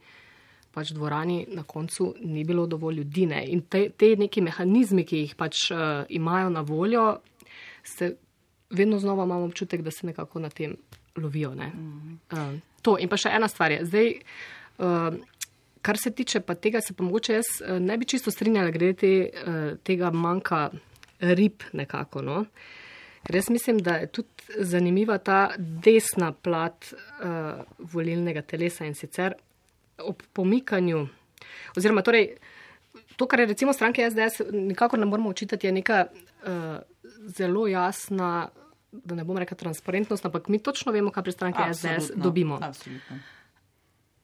[0.73, 3.27] pač dvorani na koncu ni bilo dovolj ljudi.
[3.27, 3.43] Ne?
[3.53, 7.07] In te, te neki mehanizmi, ki jih pač uh, imajo na voljo,
[7.85, 8.15] se
[8.71, 10.77] vedno znova imamo občutek, da se nekako na tem
[11.17, 11.51] lovijo.
[11.55, 12.15] Mm.
[12.33, 13.83] Uh, to in pa še ena stvar je.
[13.91, 14.15] Zdaj,
[14.79, 15.19] uh,
[15.83, 19.13] kar se tiče pa tega, se pa mogoče jaz ne bi čisto strinjala glede te,
[19.83, 20.69] tega manjka
[21.23, 22.23] rib nekako.
[22.23, 22.45] No?
[23.23, 29.37] Ker jaz mislim, da je tudi zanimiva ta desna plat uh, volilnega telesa in sicer
[30.03, 31.07] ob pomikanju.
[31.77, 32.35] Oziroma, torej,
[33.17, 36.79] to, kar je recimo stranke SDS, nikakor ne moramo učitati, je neka uh,
[37.37, 38.49] zelo jasna
[38.93, 42.59] da ne bom rekel transparentnost, ampak mi točno vemo, kaj pri stranki SDS dobimo.
[42.63, 43.19] Absolutno.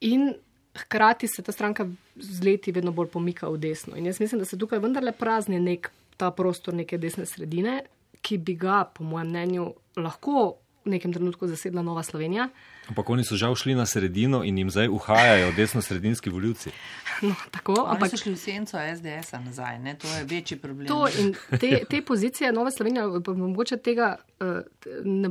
[0.01, 0.35] In
[0.77, 3.97] hkrati se ta stranka z leti vedno bolj pomika v desno.
[3.97, 7.83] In jaz mislim, da se tukaj vendarle prazni nek ta prostor neke desne sredine,
[8.23, 12.49] ki bi ga, po mojem mnenju, lahko v nekem trenutku zasedla Nova Slovenija.
[12.89, 16.71] Ampak oni so žal šli na sredino in jim zdaj uhajajo desno-sredinski voljivci.
[17.23, 19.97] No, tako, ampak so šli v senco SDS-a nazaj, ne?
[19.99, 20.87] to je večji problem.
[20.87, 24.61] To in te, te pozicije Nova Slovenija, pa mogoče tega uh,
[25.05, 25.29] ne,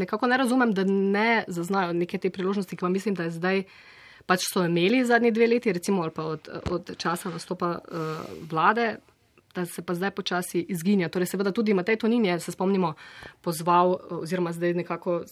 [0.00, 3.62] nekako ne razumem, da ne zaznajo neke te priložnosti, ki pa mislim, da je zdaj.
[4.26, 8.96] Pač so imeli zadnji dve leti, recimo od, od časa nastopa uh, vlade,
[9.58, 11.08] da se pa zdaj počasi izginja.
[11.08, 12.94] Torej, seveda tudi Matej Tonin je, se spomnimo,
[13.42, 15.22] pozval oziroma zdaj nekako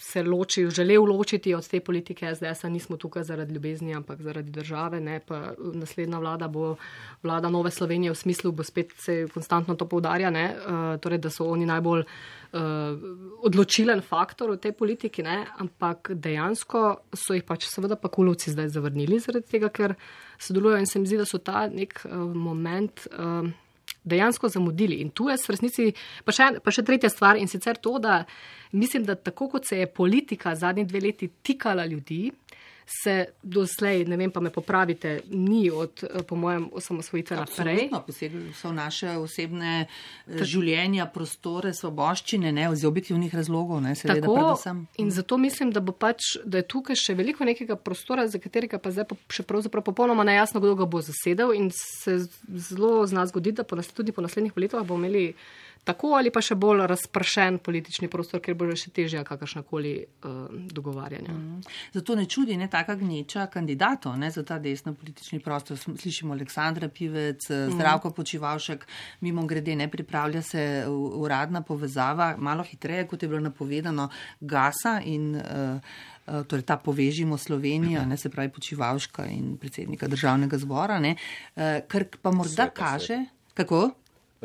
[0.00, 2.68] se ločil, želel ločiti od te politike SDS-a.
[2.68, 5.00] Nismo tukaj zaradi ljubezni, ampak zaradi države.
[5.00, 6.76] Ne, pa naslednja vlada bo
[7.22, 11.30] vlada Nove Slovenije v smislu, bo spet se konstantno to povdarja, ne, uh, torej, da
[11.30, 12.04] so oni najbolj
[12.54, 18.70] odločilen faktor v tej politiki, ne, ampak dejansko so jih pač seveda pa kulovci zdaj
[18.76, 19.96] zavrnili zaradi tega, ker
[20.38, 23.48] sodelujo in se mi zdi, da so ta nek uh, moment uh,
[24.04, 25.00] dejansko zamudili.
[25.02, 25.90] In tu je v resnici
[26.24, 28.22] pa še, pa še tretja stvar in sicer to, da
[28.72, 32.30] mislim, da tako kot se je politika zadnji dve leti tikala ljudi,
[32.86, 37.88] se doslej, ne vem pa me popravite, ni od, eh, po mojem, osamosvojitve naprej.
[38.06, 39.86] Posegli so naše osebne
[40.26, 43.82] Ta, eh, življenja, prostore, svoboščine, ne, iz objektivnih razlogov.
[43.82, 48.28] Ne, seveda, tako, in zato mislim, da, pač, da je tukaj še veliko nekega prostora,
[48.28, 52.18] za katerega pa zdaj pa še pravzaprav popolnoma nejasno, kdo ga bo zasedel in se
[52.48, 55.34] zelo zna zgoditi, da po nas, tudi po naslednjih volitvah bomo imeli
[55.84, 60.36] tako ali pa še bolj razpršen politični prostor, ker bo še težja kakršnakoli uh,
[60.72, 61.34] dogovarjanja.
[61.36, 61.60] Mm.
[61.94, 65.78] Zato ne čudi ne taka gneča kandidatov za ta desno politični prostor.
[65.78, 67.76] Slišimo Aleksandra Pivec, mm.
[67.76, 68.86] Zdravko Počivalšek,
[69.20, 74.08] mimo grede ne pripravlja se uradna povezava, malo hitreje, kot je bilo napovedano,
[74.40, 80.96] gasa in uh, Torej, ta povežimo Slovenijo, ne se pravi počivalška in predsednika državnega zbora,
[80.98, 81.10] ne,
[81.88, 83.52] kar pa morda sveta, kaže, sveta.
[83.60, 83.80] kako?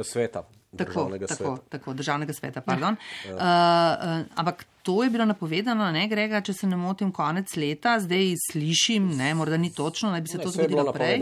[0.04, 1.56] Sveta, državnega tako, sveta.
[1.56, 2.96] Tako, tako, državnega sveta pardon.
[3.28, 3.34] Ja.
[3.34, 7.98] Uh, uh, ampak to je bilo napovedano, ne Grega, če se ne motim, konec leta,
[8.00, 11.22] zdaj slišim, ne, morda ni točno, naj bi se Ne, to zgodilo prej.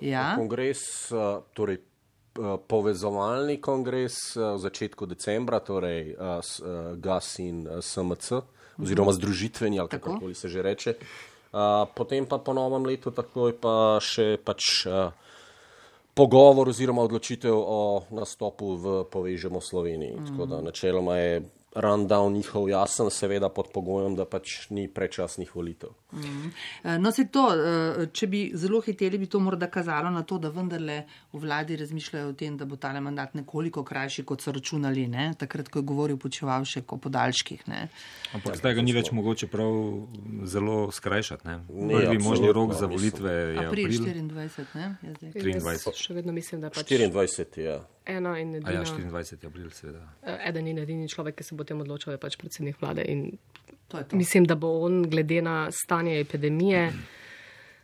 [0.00, 0.32] Ja.
[0.36, 7.66] Kongres, uh, torej uh, povezovalni kongres uh, v začetku decembra, torej uh, uh, GAS in
[7.66, 8.42] uh, SMC,
[8.82, 9.98] oziroma združitveni, ali Mhm.
[9.98, 10.18] Tako.
[10.18, 10.94] kako se že reče.
[11.48, 14.86] Uh, potem pa po novem letu takoj pa še pač.
[16.18, 20.18] Pogovor oziroma odločitev o nastopu v Povežemo Sloveniji.
[20.18, 20.26] Mm.
[20.26, 21.42] Tako da načeloma je
[21.74, 25.90] rundown njihov jasen, seveda pod pogojem, da pač ni predčasnih volitev.
[26.12, 30.38] Eh, No, se to, eh, če bi zelo hiteli, bi to morda kazalo na to,
[30.38, 34.52] da vendarle v vladi razmišljajo o tem, da bo tale mandat nekoliko krajši, kot so
[34.52, 35.34] računali, ne?
[35.38, 37.68] takrat, ko je govoril počevalšek o podaljških.
[37.68, 37.88] Ne?
[38.34, 40.06] Ampak zdaj ga ni več mogoče prav
[40.44, 41.46] zelo skrajšati.
[41.48, 41.58] Ne?
[41.68, 44.04] Ne, Prvi možni rok za volitve je April april.
[44.04, 44.96] 24, ne?
[45.02, 45.30] Zdaj.
[45.32, 45.86] 23.
[45.86, 47.78] Jaz še vedno mislim, da pač 24 je.
[48.08, 49.46] Ena in A ja, edina, 24.
[49.46, 50.00] april, seveda.
[50.22, 53.04] eh, eden in edini človek, ki se bo tem odločil, je pač predsednik vlade.
[53.04, 53.36] In
[53.88, 54.16] To je to.
[54.16, 56.90] mislim, da bo on, glede na stanje epidemije,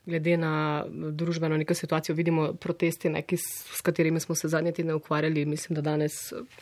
[0.06, 4.94] glede na družbeno neko situacijo, vidimo proteste, ne, ki, s, katerimi smo se zadnje tedne
[4.94, 5.44] ukvarjali.
[5.46, 6.12] Mislim, da danes,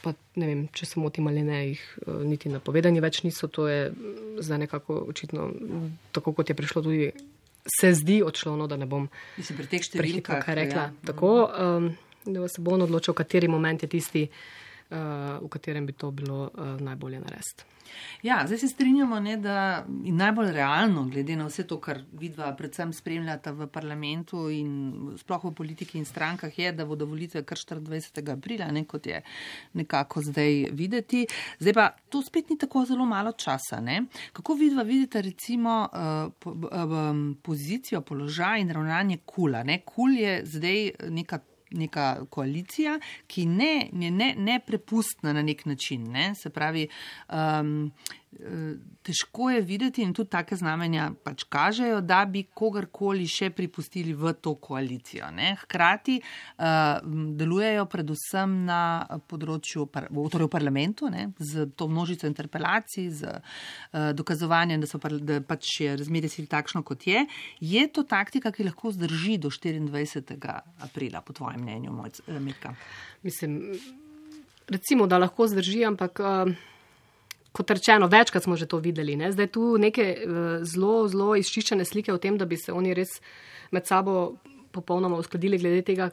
[0.02, 3.48] pa ne vem, če se motim ali ne, jih eh, niti napovedani več niso.
[3.48, 5.50] To je mm, zdaj nekako očitno,
[6.12, 7.10] tako kot je prišlo tudi.
[7.78, 9.04] Se zdi odšlo, no, da ne bom
[9.38, 10.40] Mislim, pri teh številkah.
[10.42, 10.82] kaj rekla.
[10.82, 10.94] Ja.
[11.04, 11.90] Tako, um,
[12.24, 14.28] da se bo on odločil, kateri moment je tisti,
[14.90, 14.96] uh,
[15.42, 17.72] v katerem bi to bilo uh, najbolje narediti.
[18.22, 22.52] Ja, zdaj se strinjamo, ne, da je najbolj realno, glede na vse to, kar vidva
[22.56, 24.72] predvsem spremljata v parlamentu in
[25.18, 28.32] sploh v politiki in strankah, je, da bodo volitve kar 24.
[28.32, 29.22] aprila, ne, kot je
[29.72, 31.26] nekako zdaj videti.
[31.58, 33.80] Zdaj pa to spet ni tako zelo malo časa.
[33.80, 34.04] Ne.
[34.32, 39.62] Kako vidva vidite recimo uh, po, um, pozicijo, položaj in ravnanje kula?
[39.62, 39.82] Ne.
[39.84, 41.38] Kul je zdaj neka
[41.74, 46.10] neka koalicija, ki ne, je ne, neprepustna na nek način.
[46.12, 46.34] Ne?
[46.34, 46.88] Se pravi,
[47.32, 47.92] um,
[49.02, 54.32] težko je videti in tudi take znamenja pač kažejo, da bi kogarkoli še pripustili v
[54.40, 55.28] to koalicijo.
[55.34, 55.52] Ne?
[55.60, 57.02] Hkrati uh,
[57.38, 58.80] delujejo predvsem na
[59.28, 61.28] področju, torej v parlamentu, ne?
[61.38, 66.84] z to množico interpelacij, z uh, dokazovanjem, da, so, da pač je razmerje sil takšno,
[66.86, 67.26] kot je.
[67.60, 70.40] Je to taktika, ki lahko zdrži do 24.
[70.88, 72.74] aprila, po tvojem mnenju, Mojc- eh, Metka?
[73.22, 73.60] Mislim,
[74.72, 76.22] recimo, da lahko zdrži, ampak.
[76.22, 76.70] Uh,
[77.52, 79.16] Kot rečeno, večkrat smo že to videli.
[79.16, 79.32] Ne?
[79.32, 83.20] Zdaj tu neke uh, zelo, zelo izčiščene slike o tem, da bi se oni res
[83.72, 84.36] med sabo
[84.72, 86.10] popolnoma uskladili glede tega,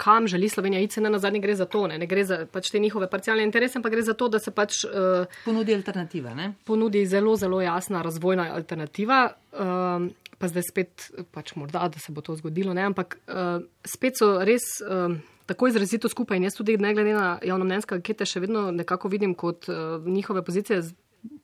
[0.00, 1.00] kam želi Slovenija iti.
[1.00, 3.78] Ne na zadnje gre za to, ne, ne gre za pač te njihove parcialne interese,
[3.78, 6.34] ampak gre za to, da se pač uh, Ponudi alternative.
[6.34, 6.52] Ne?
[6.64, 9.28] ponudi zelo, zelo jasna razvojna alternativa.
[9.52, 12.82] Um, pa zdaj spet, pač morda, da se bo to zgodilo, ne?
[12.82, 16.36] ampak uh, spet so res um, tako izrazito skupaj.
[16.36, 20.44] In jaz tudi, ne glede na javnomnenjske ankete, še vedno nekako vidim kot uh, njihove
[20.44, 20.82] pozicije.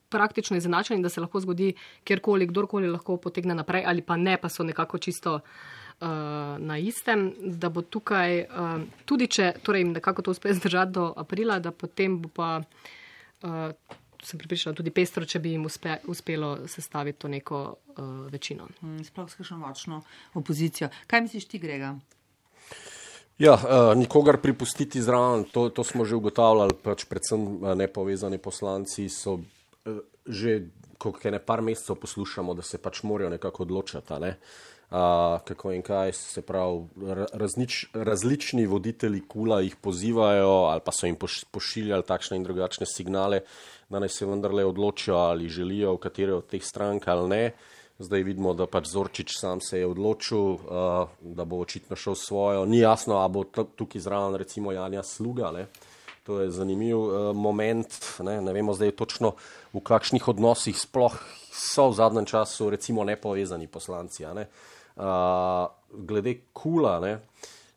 [0.09, 1.75] Praktično izenačeni, da se lahko zgodi
[2.09, 6.09] kjerkoli, kdorkoli lahko potegne naprej, ali pa ne, pa so nekako čisto uh,
[6.59, 7.27] na istem,
[7.61, 11.75] da bo tukaj, uh, tudi če torej jim nekako to uspe zdržati do aprila, da
[11.77, 17.29] potem bo pa uh, sem pripričana tudi pestro, če bi jim uspe, uspelo sestaviti to
[17.29, 18.69] neko uh, večino.
[18.83, 20.03] Mm, Sploh s kakšno močno
[20.35, 20.89] opozicijo.
[21.07, 21.95] Kaj misliš ti, Grega?
[23.39, 29.07] Ja, uh, nikogar pripustiti zraven, to, to smo že ugotavljali, pač predvsem uh, nepovezani poslanci
[29.09, 30.65] so uh, že,
[30.99, 34.19] ko ne par mesecev poslušamo, da se pač morajo nekako odločati.
[34.19, 34.33] Ne?
[34.91, 40.93] Uh, kako in kaj se pravi, ra- raznič, različni voditelji kula jih pozivajo ali pa
[40.93, 43.43] so jim poš, pošiljali takšne in drugačne signale,
[43.89, 47.43] da naj se vendarle odločijo ali želijo v katero od teh strank ali ne.
[47.99, 52.63] Zdaj vidimo, da pač Zorčič sam se je odločil, uh, da bo očitno šel svojo.
[52.65, 55.51] Ni jasno, ali bo tu- tukaj zraven recimo Janja Sluga.
[55.51, 55.67] Ne?
[56.23, 57.91] To je zanimiv uh, moment.
[58.23, 58.39] Ne?
[58.43, 59.35] ne vemo zdaj točno,
[59.75, 61.19] v kakšnih odnosih sploh
[61.51, 64.31] so v zadnjem času recimo nepovezani poslanci.
[64.31, 64.47] Ne?
[64.95, 67.19] Uh, glede kula, ne?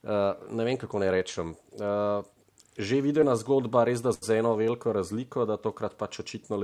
[0.05, 1.55] Uh, ne vem, kako naj rečem.
[1.81, 2.21] Uh,
[2.77, 6.62] že videna zgodba, res da z eno veliko razliko, da tokrat pač očitno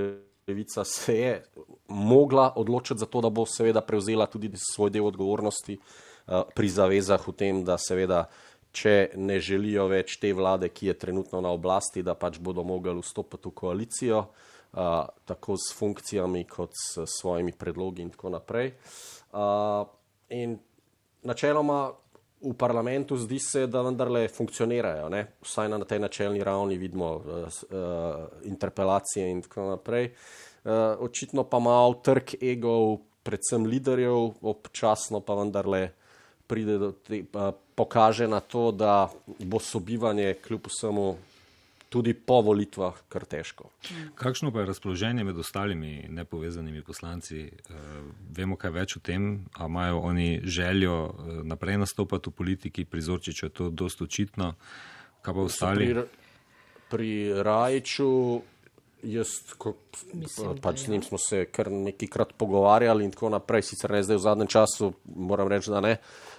[0.47, 1.43] levica se je
[1.88, 7.27] mogla odločiti za to, da bo seveda prevzela tudi svoj del odgovornosti uh, pri zavezah
[7.27, 8.27] v tem, da seveda,
[8.71, 12.95] če ne želijo več te vlade, ki je trenutno na oblasti, da pač bodo mogli
[13.01, 18.73] vstopiti v koalicijo, uh, tako s funkcijami kot s svojimi predlogi in tako naprej.
[19.33, 19.83] Uh,
[20.29, 20.57] in
[21.27, 21.91] načeloma
[22.41, 25.23] v parlamentu zdi se, da vendarle funkcionirajo, ne?
[25.41, 30.12] vsaj na tej načelni ravni vidimo uh, uh, interpelacije in tako naprej.
[30.63, 35.89] Uh, očitno pa malo trg egov, predvsem liderjev, občasno pa vendarle
[36.47, 41.15] pride do te, uh, pokaže na to, da bo sobivanje kljub vsemu
[41.89, 43.69] tudi po volitvah kar težko.
[44.15, 47.47] Kakšno pa je razpoloženje med ostalimi nepovezanimi poslanci?
[47.47, 47.78] Uh,
[48.38, 53.02] vemo kaj več o tem, ali imajo oni željo uh, naprej nastopati v politiki, pri
[53.02, 54.54] Zorčiču je to dosto očitno.
[55.21, 55.89] Kaj pa ostali?
[55.93, 56.04] Pri,
[56.89, 57.12] pri
[57.43, 58.12] Rajču,
[59.04, 59.76] jaz, ko,
[60.13, 64.04] Mislim, pač da z njim smo se kar nekajkrat pogovarjali in tako naprej, sicer ne
[64.04, 65.97] zdaj v zadnjem času, moram reči, da ne,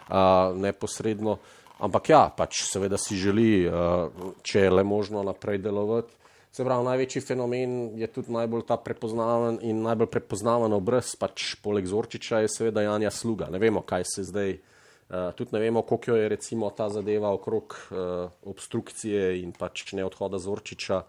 [0.09, 1.39] a, neposredno.
[1.79, 4.09] Ampak ja, pač seveda si želi, a,
[4.43, 6.15] če je le možno naprej delovati.
[6.51, 11.87] Se pravi, največji fenomen je tudi najbolj ta prepoznaven in najbolj prepoznaven obraz, pač poleg
[11.87, 13.51] Zorčiča je seveda Janja Sluga.
[13.53, 17.77] Ne vemo, kaj se zdaj, uh, tudi ne vemo, koliko je recimo ta zadeva okrog
[17.77, 21.03] uh, obstrukcije in pač ne odhoda Zorčiča,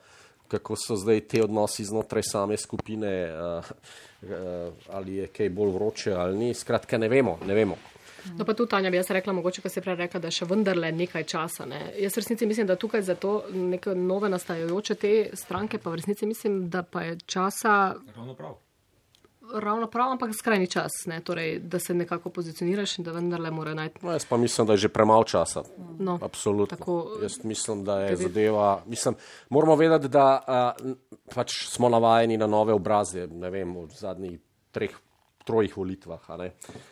[0.51, 3.71] kako so zdaj te odnosi znotraj same skupine, uh,
[4.27, 6.53] uh, ali je kaj bolj vroče ali ni.
[6.53, 7.79] Skratka, ne vemo, ne vemo.
[8.37, 10.45] No, pa tu, Tanja, bi jaz rekla, mogoče, kar si prej rekla, da je še
[10.45, 11.65] vendarle nekaj časa.
[11.65, 11.93] Ne.
[11.97, 15.95] Jaz v resnici mislim, da tukaj za to neke nove nastajajoče te stranke, pa v
[15.95, 18.55] resnici mislim, da pa je časa Ravno prav.
[19.55, 21.21] ravno prav, ampak skrajni čas, ne.
[21.21, 23.99] torej, da se nekako pozicioniraš in da vendarle mora najti.
[24.01, 25.63] No, jaz pa mislim, da je že premalo časa.
[25.99, 26.77] No, Absolutno.
[26.77, 28.83] tako- Jaz mislim, da je Tudi- zadeva.
[28.85, 29.15] Mislim,
[29.49, 30.25] moramo vedeti, da
[30.77, 30.91] uh,
[31.33, 34.39] pač smo navajeni na nove obraze, ne vem, v zadnjih
[34.71, 34.91] treh,
[35.49, 36.29] trojih volitvah.
[36.29, 36.51] a ne.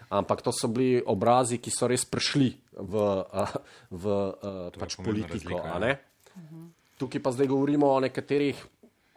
[0.10, 2.50] Ampak to so bili obrazi, ki so res prišli
[2.82, 3.06] v,
[3.94, 4.18] v
[4.74, 5.62] pač politiko.
[5.62, 5.80] razlika, a ja.
[5.86, 5.94] ne.
[6.98, 8.58] Tukaj pa zdaj govorimo o nekaterih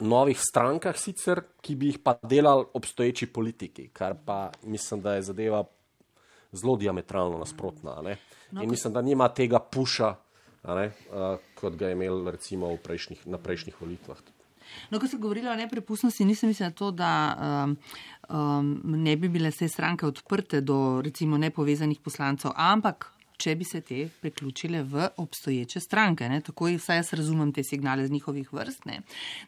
[0.01, 5.23] novih strankah, sicer, ki bi jih pa delali obstoječi politiki, kar pa mislim, da je
[5.33, 5.65] zadeva
[6.53, 7.99] zelo diametralno nasprotna.
[7.99, 8.17] a ne.
[8.51, 10.15] No, In mislim, da nima tega puša,
[10.63, 14.19] a ne, uh, kot ga je imel recimo v prejšnjih, na prejšnjih volitvah.
[14.91, 17.77] No, ko se govorili o neprepustnosti, nisem mislila to, da um,
[18.29, 23.81] um, ne bi bile vse stranke odprte do recimo nepovezanih poslancev, ampak če bi se
[23.85, 26.29] te priključile v obstoječe stranke.
[26.29, 26.41] Ne?
[26.45, 28.85] Tako vsaj jaz razumem te signale z njihovih vrst.
[28.87, 29.01] Ne?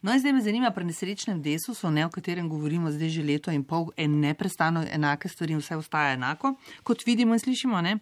[0.02, 3.52] No in zdaj me zanima pri nesrečnem desusu, ne, o katerem govorimo zdaj že leto
[3.52, 7.80] in pol, en neprestano enake stvari vse ostaja enako, kot vidimo in slišimo.
[7.84, 7.98] Ne?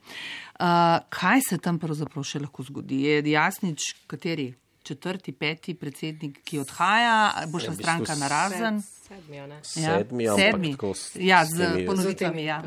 [0.60, 3.04] Uh, kaj se tam pravzaprav še lahko zgodi?
[3.08, 4.52] Je jasnič, kateri?
[4.90, 8.80] Četrti, peti predsednik, ki odhaja, bo v bistvu stranka na razen.
[8.82, 9.36] Sedmi.
[9.36, 10.70] Ja, Sedmi, sedmi.
[10.94, 12.44] s- Ja, z ponovitvami.
[12.44, 12.62] Ja.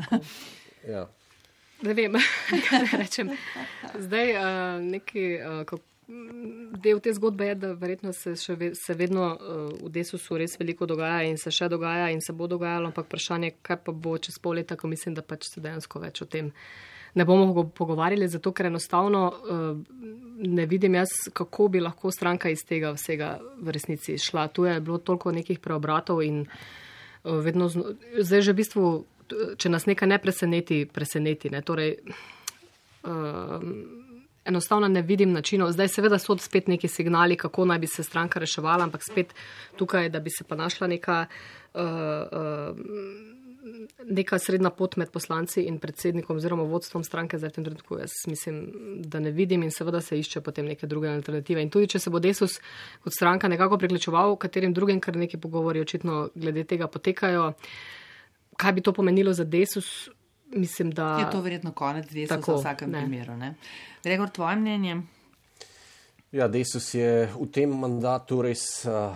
[0.86, 1.04] Ja.
[1.82, 2.16] Ne vem,
[2.66, 3.30] kaj rečem.
[3.98, 4.44] Zdaj, uh,
[4.82, 5.80] neki, uh,
[6.76, 9.38] del te zgodbe je, da verjetno se, še ve, se vedno uh,
[9.78, 13.54] v desusu res veliko dogaja in se še dogaja in se bo dogajalo, ampak vprašanje,
[13.62, 16.52] kaj pa bo čez pol leta, ko mislim, da pač se dejansko več o tem
[17.14, 19.78] ne bomo go- pogovarjali, zato ker enostavno uh,
[20.46, 24.48] ne vidim jaz, kako bi lahko stranka iz tega vsega v resnici šla.
[24.48, 27.68] Tu je bilo toliko nekih preobratov in uh, vedno,
[28.18, 28.94] zdaj že v bistvu,
[29.56, 31.50] če nas nekaj ne preseneti, preseneti.
[31.50, 31.62] Ne?
[31.62, 31.96] Torej,
[33.06, 33.70] um,
[34.44, 35.72] enostavno ne vidim načinov.
[35.72, 39.34] Zdaj, seveda, so spet neki signali, kako naj bi se stranka reševala, ampak spet
[39.78, 41.26] tukaj, da bi se pa našla neka.
[41.74, 43.42] Uh, uh,
[44.04, 48.58] Neka srednja pot med poslanci in predsednikom oziroma vodstvom stranke za tem trenutku, jaz mislim,
[49.08, 51.62] da ne vidim in seveda se išče potem neke druge alternative.
[51.62, 52.58] In tudi, če se bo Desus
[53.04, 57.52] kot stranka nekako priključeval katerim drugim, ker neki pogovori očitno glede tega potekajo,
[58.60, 60.10] kaj bi to pomenilo za Desus,
[60.52, 61.16] mislim, da.
[61.24, 63.00] Je to verjetno konec desusa Tako, v vsakem ne.
[63.00, 63.36] primeru.
[63.36, 63.54] Ne?
[64.04, 65.00] Gregor, tvoje mnenje?
[66.32, 69.14] Ja, Desus je v tem mandatu res uh,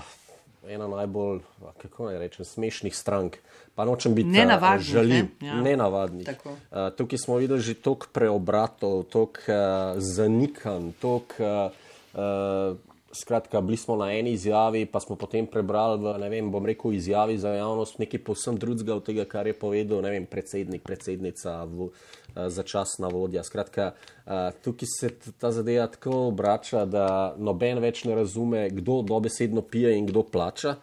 [0.68, 1.40] ena najbolj,
[1.82, 3.38] kako naj rečem, smešnih strank.
[3.74, 5.46] Pa nočem biti Nenavadnih, žalim, ne?
[5.46, 5.60] Ja.
[5.62, 6.26] nenavadnih.
[6.26, 6.50] Tako.
[6.50, 11.34] Uh, tukaj smo videli že toliko preobratov, toliko uh, zanikanj, toliko.
[11.42, 16.50] Uh, uh, Skratka, bili smo na eni izjavi, pa smo potem prebrali v, ne vem,
[16.52, 20.26] bom rekel, izjavi za javnost nekaj povsem drugega od tega, kar je povedal, ne vem,
[20.28, 23.44] predsednik, predsednica, v, eh, začasna vodja.
[23.44, 23.92] Skratka,
[24.26, 29.96] eh, tukaj se ta zadeva tako obrača, da noben več ne razume, kdo dobesedno pije
[29.98, 30.76] in kdo plača.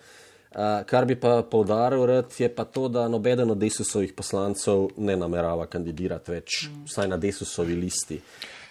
[0.55, 5.17] Uh, kar bi pa povdaril, rad, je pa to, da nobeden od desusovih poslancev ne
[5.19, 6.85] namerava kandidirati več, mm.
[6.87, 8.21] vsaj na desusovi listi.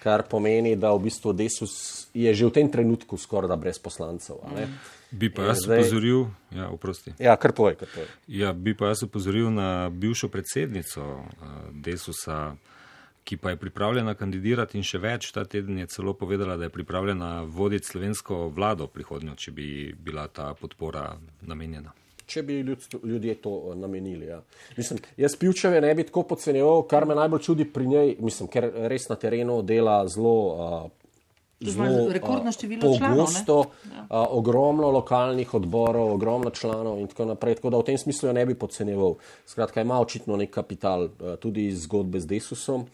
[0.03, 1.75] Kar pomeni, da v bistvu desus
[2.15, 4.41] je že v tem trenutku skoraj da brez poslancev.
[4.55, 4.69] ne.
[5.11, 7.13] Bi pa jaz zdaj- upozoril, ja, oprosti.
[7.19, 8.09] Ja, kar povej, kar povej.
[8.29, 11.23] Ja, bi pa jaz upozoril na bivšo predsednico
[11.71, 12.57] Desusa,
[13.25, 15.33] ki pa je pripravljena kandidirati in še več.
[15.33, 20.29] Ta teden je celo povedala, da je pripravljena voditi slovensko vlado prihodnjo, če bi bila
[20.29, 21.11] ta podpora
[21.41, 21.95] namenjena.
[22.27, 24.27] Če bi ljudstvo, ljudje to eh, namenili.
[24.27, 24.41] Ja.
[24.77, 28.69] Mislim, jaz pivčeve ne bi tako podcenjeval, kar me najbolj čudi pri njej, mislim, ker
[28.93, 30.37] res na terenu dela zelo.
[30.53, 31.01] Uh,
[31.65, 33.25] ima rekordno število članov, ne?
[33.25, 37.61] pogosto, uh, ogromno lokalnih odborov, ogromno članov in tako naprej.
[37.61, 39.15] Tako da v tem smislu jo ne bi podcenjeval.
[39.47, 41.09] Skratka, ima očitno nek kapital,
[41.41, 42.89] tudi iz zgodbe z Desusom.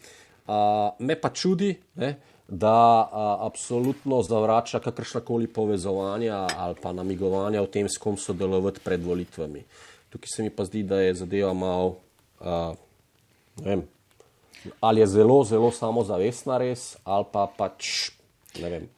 [0.51, 2.17] Uh, me pa čudi, ne,
[2.49, 8.81] da uh, absolutno zavrača kakršna koli povezovanja ali pa namigovanja o tem, s kom sodelovati
[8.85, 9.63] pred volitvami.
[10.11, 11.97] Tukaj se mi pa zdi, da je zadeva malo,
[12.41, 12.75] uh,
[13.63, 13.85] ne vem,
[14.81, 18.11] ali je zelo, zelo samozavestna res, ali pa pač
[18.59, 18.89] ne vem.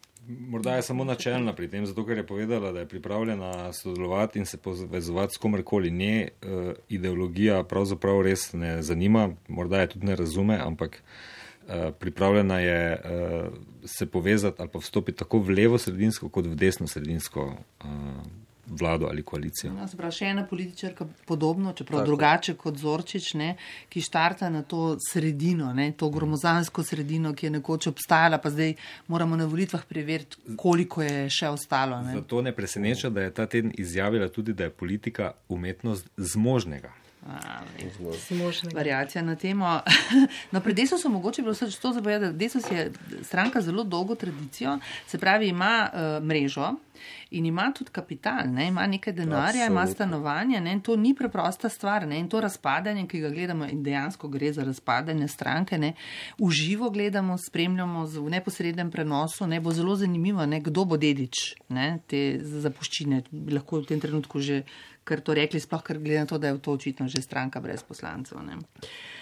[0.49, 4.47] Morda je samo načelna pri tem, zato ker je povedala, da je pripravljena sodelovati in
[4.47, 5.91] se povezovati s komerkoli.
[5.91, 11.33] Nje uh, ideologija pravzaprav res ne zanima, morda je tudi ne razume, ampak uh,
[11.99, 13.53] pripravljena je uh,
[13.85, 17.55] se povezati ali pa vstopiti tako v levo sredinsko kot v desno sredinsko.
[17.85, 17.89] Uh,
[18.67, 19.73] vlado ali koalicijo.
[19.73, 22.11] No, pravi, še ena političarka podobno, čeprav Tako.
[22.11, 23.51] drugače kot Zorčič, ne,
[23.91, 28.75] ki štarta na to sredino, ne, to gromozansko sredino, ki je nekoč obstajala, pa zdaj
[29.13, 32.01] moramo na volitvah preveriti, koliko je še ostalo.
[32.07, 32.17] Ne.
[32.21, 36.95] Zato ne preseneča, da je ta teden izjavila tudi, da je politika umetnost zmožnega.
[38.75, 39.81] Variacija na temo.
[40.53, 42.37] No, pri Desu so mogoče bilo vse to zavedati.
[42.37, 42.93] Desus je
[43.23, 46.75] stranka z zelo dolgo tradicijo, se pravi, ima uh, mrežo
[47.31, 48.67] in ima tudi kapital, ne?
[48.69, 49.73] ima nekaj denarja, Absolutno.
[49.73, 50.61] ima stanovanje.
[50.61, 50.73] Ne?
[50.73, 52.07] In to ni preprosta stvar.
[52.07, 52.19] Ne?
[52.21, 55.93] In to razpadanje, ki ga gledamo, in dejansko gre za razpadanje stranke, ne?
[56.39, 59.61] v živo gledamo, spremljamo v neposrednem prenosu, ne?
[59.61, 60.61] bo zelo zanimivo, ne?
[60.61, 61.99] kdo bo dedič ne?
[62.07, 63.23] te zapuščine.
[63.51, 64.63] Lahko v tem trenutku že
[65.05, 67.83] kar to rekli, sploh ker glede na to, da je to očitno že stranka brez
[67.83, 68.39] poslancev.
[68.47, 68.59] Ne.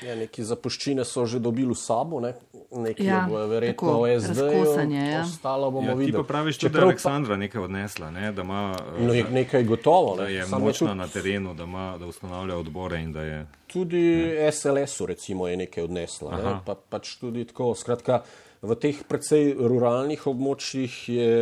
[0.05, 2.35] Ja, neki zapuščine so že dobili v sabo, ne?
[2.71, 4.49] neki ja, bojo verjetno tako, v SD.
[4.95, 5.23] Ja.
[5.23, 6.13] Ostalo bomo ja, videli.
[6.13, 8.33] Ti pa praviš, če je Aleksandra nekaj odnesla, ne?
[8.33, 8.63] da ima
[8.99, 10.17] no, nekaj gotovo.
[10.21, 10.99] Da je močna tudi...
[10.99, 13.41] na terenu, da, ima, da ustanavlja odbore in da je.
[13.71, 14.05] Tudi
[14.53, 16.37] SLS-u recimo je nekaj odnesla.
[16.37, 16.55] Ne?
[16.67, 17.73] Pa, pač tudi tako.
[17.79, 18.23] Skratka,
[18.63, 21.33] v teh precej ruralnih območjih je,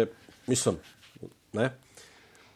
[0.46, 0.78] mislim,
[1.58, 1.72] ne?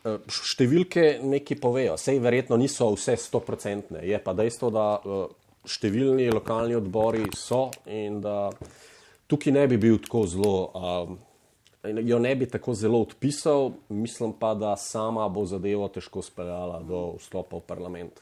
[0.03, 5.21] Eh, številke nekaj povejo, sej verjetno niso vse stoprocentne, je pa dejstvo, da eh,
[5.63, 8.51] številni lokalni odbori so in da
[9.31, 10.57] tukaj ne bi bil tako zelo,
[11.87, 17.15] jo ne bi tako zelo odpisal, mislim pa, da sama bo zadevo težko speljala do
[17.23, 18.19] vstopa v parlament.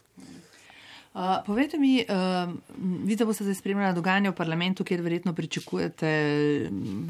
[1.10, 6.10] Uh, povejte mi, uh, vi da boste zdaj spremljali dogajanje v parlamentu, kjer verjetno pričakujete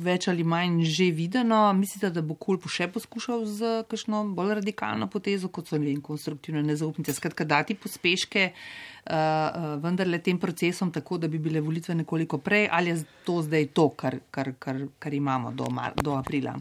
[0.00, 1.58] več ali manj že videno.
[1.76, 6.62] Mislite, da bo Kulp še poskušal z kakšno bolj radikalno potezo, kot so vem, konstruktivne
[6.64, 8.64] nezaupnice, skratka dati pospeške uh,
[9.04, 13.68] uh, vendarle tem procesom, tako da bi bile volitve nekoliko prej, ali je to zdaj
[13.76, 16.56] to, kar, kar, kar, kar imamo do, mar, do aprila?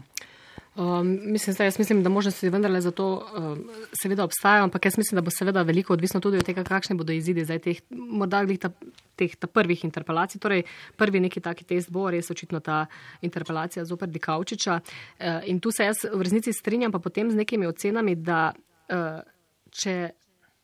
[0.80, 3.70] Um, mislim, zdaj, jaz mislim, da možnosti vendarle za to um,
[4.02, 7.12] seveda obstajajo, ampak jaz mislim, da bo seveda veliko odvisno tudi od tega, kakšne bodo
[7.12, 8.70] izidi zdaj teh, morda glih ta,
[9.16, 10.40] teh ta prvih interpelacij.
[10.40, 10.62] Torej,
[10.96, 12.86] prvi neki taki test bo res očitno ta
[13.20, 14.78] interpelacija zoper Dikaučiča.
[14.80, 19.20] Uh, in tu se jaz v resnici strinjam pa potem z nekimi ocenami, da uh,
[19.70, 19.98] če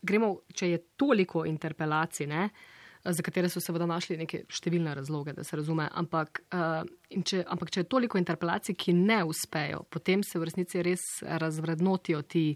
[0.02, 2.75] gremo, če je toliko interpelacij, ne, uh,
[3.12, 5.88] za katere so seveda našli neke številne razloge, da se razume.
[5.94, 10.82] Ampak, uh, če, ampak če je toliko interpelacij, ki ne uspejo, potem se v resnici
[10.86, 12.48] res razvrednotijo ti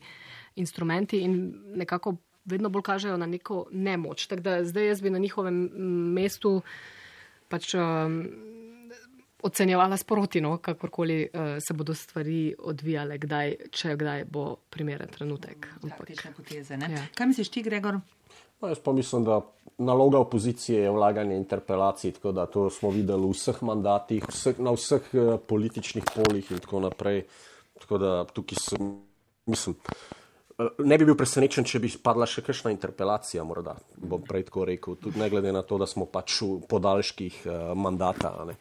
[0.60, 1.40] instrumenti in
[1.80, 2.16] nekako
[2.50, 4.26] vedno bolj kažejo na neko nemoč.
[4.30, 5.66] Tako da zdaj jaz bi na njihovem
[6.14, 6.60] mestu
[7.48, 7.74] pač.
[7.74, 8.22] Um,
[9.40, 15.64] Ocenjevala sprotino, kakorkoli uh, se bodo stvari odvijale, kdaj, če kdaj bo primeren trenutek.
[15.80, 17.06] Ampak, poteze, ja.
[17.16, 18.02] Kaj misliš, ti, Gregor?
[18.60, 19.40] No, jaz pa mislim, da
[19.78, 24.74] naloga opozicije je vlaganje interpelacij, tako da to smo videli v vseh mandatih, vseh, na
[24.76, 27.24] vseh uh, političnih polih in tako naprej.
[27.80, 28.90] Tako da tukaj sem,
[29.46, 29.76] mislim,
[30.58, 34.66] uh, ne bi bil presenečen, če bi padla še kakšna interpelacija, morda bom prej tako
[34.68, 38.34] rekel, tudi ne glede na to, da smo pač v podaljških uh, mandata.
[38.44, 38.58] Ne.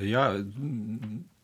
[0.00, 0.32] Ja,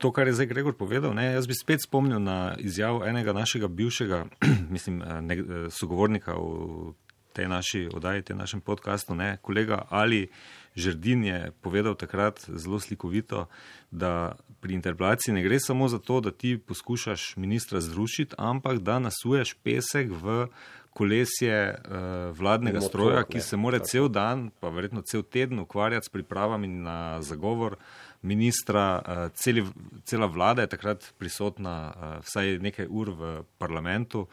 [0.01, 3.69] to, kar je zdaj Gregor povedal, ne, jaz bi spet spomnil na izjavo enega našega
[3.69, 4.25] bivšega,
[4.75, 5.39] mislim, ne,
[5.69, 6.97] sogovornika v
[7.33, 9.14] tej naši oddaji, tej našem podkastu.
[9.14, 9.39] Ne?
[9.43, 10.28] Kolega Ali
[10.76, 13.47] Žrdin je povedal takrat zelo slikovito,
[13.91, 18.99] da pri interpelaciji ne gre samo za to, da ti poskušaš ministra zrušiti, ampak da
[18.99, 20.47] nasuješ pesek v
[20.93, 25.59] kolesje uh, vladnega Motor, stroja, ki ne, se mora cel dan, pa verjetno cel teden
[25.59, 27.76] ukvarjati s pripravami na zagovor
[28.22, 29.03] ministra.
[29.07, 29.64] Uh, celi,
[30.05, 34.26] cela vlada je takrat prisotna uh, vsaj nekaj ur v parlamentu.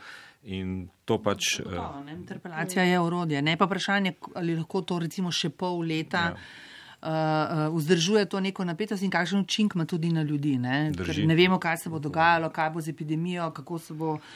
[0.48, 1.60] In to pač.
[1.64, 3.42] Gotovo, interpelacija je urodje.
[3.42, 6.32] Ne pa vprašanje, ali lahko to recimo še pol leta.
[6.32, 6.66] Ja.
[6.98, 10.56] Uh, vzdržuje to neko napetost in kakšen učinek ima tudi na ljudi.
[10.58, 10.90] Ne?
[11.30, 14.32] ne vemo, kaj se bo dogajalo, kaj bo z epidemijo, kako se bo uh,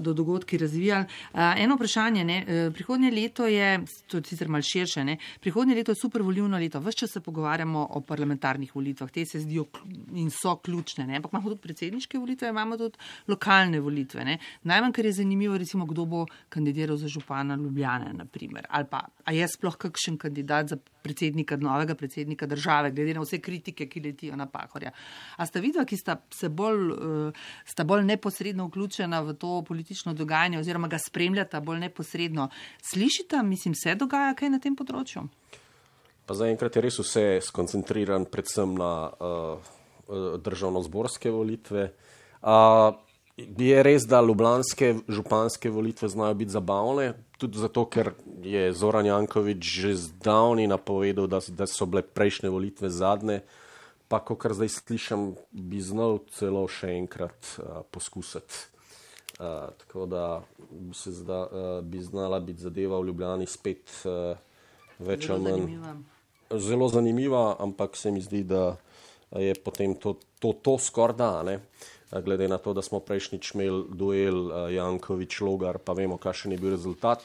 [0.00, 1.04] do dogodki razvijali.
[1.34, 6.00] Eno vprašanje, ne, prihodnje leto je, to je sicer mal širše, ne, prihodnje leto je
[6.02, 6.80] super volivno leto.
[6.80, 9.66] Vse čas se pogovarjamo o parlamentarnih volitvah, te se zdijo
[10.14, 12.98] in so ključne, ne, ampak imamo tudi predsedniške volitve, imamo tudi
[13.28, 14.24] lokalne volitve.
[14.24, 14.38] Ne.
[14.62, 19.32] Najmanj, kar je zanimivo, recimo, kdo bo kandidiral za župana Ljubljane, naprimer, ali pa, a
[19.32, 24.36] je sploh kakšen kandidat za predsednika, novega predsednika države, glede na vse kritike, ki letijo
[24.36, 24.90] na Pahorja.
[25.36, 26.16] A sta vidva, ki sta,
[26.50, 26.90] bolj,
[27.64, 32.48] sta bolj neposredno vključena v to politično dogajanje oziroma ga spremljata bolj neposredno,
[32.82, 35.26] slišita, mislim, se dogaja kaj na tem področju?
[36.26, 39.74] Pa zaenkrat je res vse skoncentriran predvsem na uh,
[40.42, 41.90] državno-zborske volitve.
[42.42, 42.94] Uh,
[43.36, 49.60] Je res, da ljubljanske županske volitve znajo biti zabavne, tudi zato, ker je Zoran Jankovič
[49.60, 53.42] že zdavni napovedal, da, da so bile prejšnje volitve zadnje,
[54.08, 58.72] pa ko kar zdaj slišim, bi znal celo še enkrat uh, poskusiti.
[59.36, 60.42] Uh, tako da
[60.94, 64.38] se zda, uh, bi znala biti zadeva v Ljubljani spet uh,
[64.98, 65.74] več ali manj.
[66.56, 68.76] Zelo zanimiva, ampak se mi zdi, da
[69.36, 71.30] je potem to, to, to skoraj da.
[71.42, 76.58] Uh, glede na to, da smo prejšnjič imeli duel Jankovič Logar, pa vemo, kakšen je
[76.62, 77.20] bil rezultat.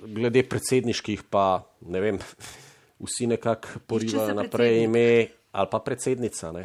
[0.00, 2.18] Glede predsedniških pa ne vem,
[3.04, 5.06] vsi nekako porivajo naprej ime
[5.54, 6.52] ali pa predsednica.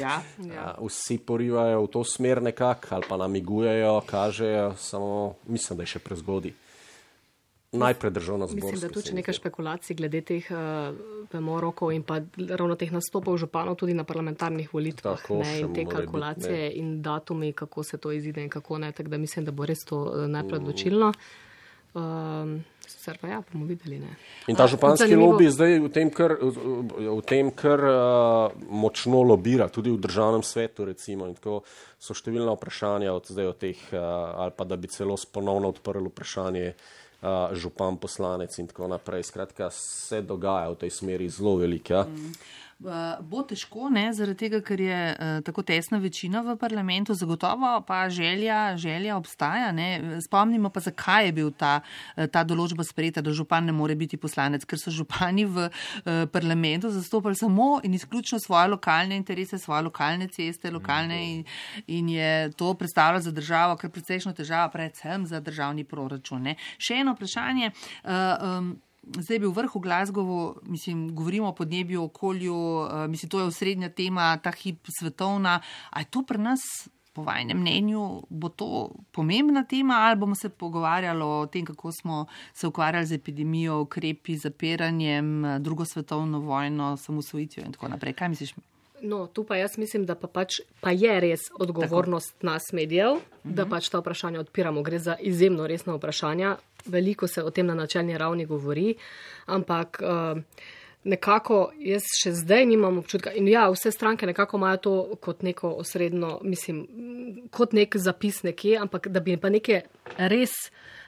[0.00, 0.74] Ja, ja.
[0.80, 5.98] Vsi porivajo v to smer nekako ali pa namigujejo, kažejo, samo mislim, da je še
[5.98, 6.52] prezgodaj
[7.72, 8.72] najprej državno zbor.
[8.72, 13.36] Mislim, da tu je nekaj špekulacij glede teh uh, rokov in pa ravno teh nastopov
[13.40, 17.98] županov tudi na parlamentarnih volitvah Tako, ne, in te kalkulacije biti, in datumi, kako se
[17.98, 18.92] to izide in kako ne.
[18.92, 21.12] Tako da mislim, da bo res to uh, najprej odločilno.
[21.94, 22.64] Um,
[23.02, 23.98] Sicer pa ja, bomo videli.
[23.98, 24.14] Ne.
[24.46, 29.90] In ta županski lobby zdaj v tem, kar, v tem, kar uh, močno lobira, tudi
[29.90, 31.64] v državnem svetu, recimo, in tako
[31.98, 33.98] so številna vprašanja od zdaj od teh, uh,
[34.46, 39.26] ali pa da bi celo ponovno odprli vprašanje uh, župan, poslanec in tako naprej.
[39.26, 41.98] Skratka, se dogaja v tej smeri zelo veliko.
[41.98, 42.06] Ja.
[42.06, 42.38] Mm.
[42.82, 47.70] Eh, bo težko, ne, zaradi tega, ker je uh, tako tesna večina v parlamentu, zagotovo
[47.86, 49.70] pa želja, želja obstaja.
[49.72, 50.18] Ne.
[50.24, 51.80] Spomnimo pa, zakaj je bil ta,
[52.16, 55.68] eh, ta določba sprejeta, da župan ne more biti poslanec, ker so župani v
[56.32, 61.44] parlamentu zastopali samo in izključno svoje lokalne interese, svoje lokalne ceste, lokalne in,
[61.86, 66.42] in je to predstavljalo za državo, kar precejšno težava, predvsem za državni proračun.
[66.50, 66.56] Ne.
[66.78, 67.70] Še eno vprašanje.
[68.02, 68.72] Uh, um,
[69.02, 73.88] zdaj bil vrh v Glasgowu, mislim, govorimo o podnebju, okolju, uh, mislim, to je osrednja
[73.88, 75.60] tema, ta hip svetovna.
[75.90, 76.60] A je to pri nas,
[77.12, 82.26] po vajnem mnenju, bo to pomembna tema ali bomo se pogovarjali o tem, kako smo
[82.54, 88.12] se ukvarjali z epidemijo, ukrepi, zapiranjem, drugo svetovno vojno, samosvojitvijo in tako naprej.
[88.12, 88.54] Kaj misliš?
[89.02, 92.46] No, tu pa jaz mislim, da pa, pač, pa je res odgovornost Tako.
[92.46, 93.70] nas medijev, da mhm.
[93.70, 94.82] pač ta vprašanja odpiramo.
[94.86, 98.94] Gre za izjemno resna vprašanja veliko se o tem na načelni ravni govori,
[99.46, 100.38] ampak uh,
[101.04, 103.32] nekako jaz še zdaj nimam občutka.
[103.34, 106.84] In ja, vse stranke nekako imajo to kot neko osrednjo, mislim,
[107.50, 109.84] kot nek zapis nekje, ampak da bi pa neke
[110.18, 110.56] res.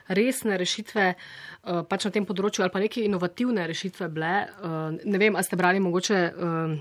[0.05, 4.33] Resne rešitve uh, pač na tem področju, ali pa neke inovativne rešitve bile.
[4.61, 6.75] Uh, ne vem, ali ste brali mogoče uh,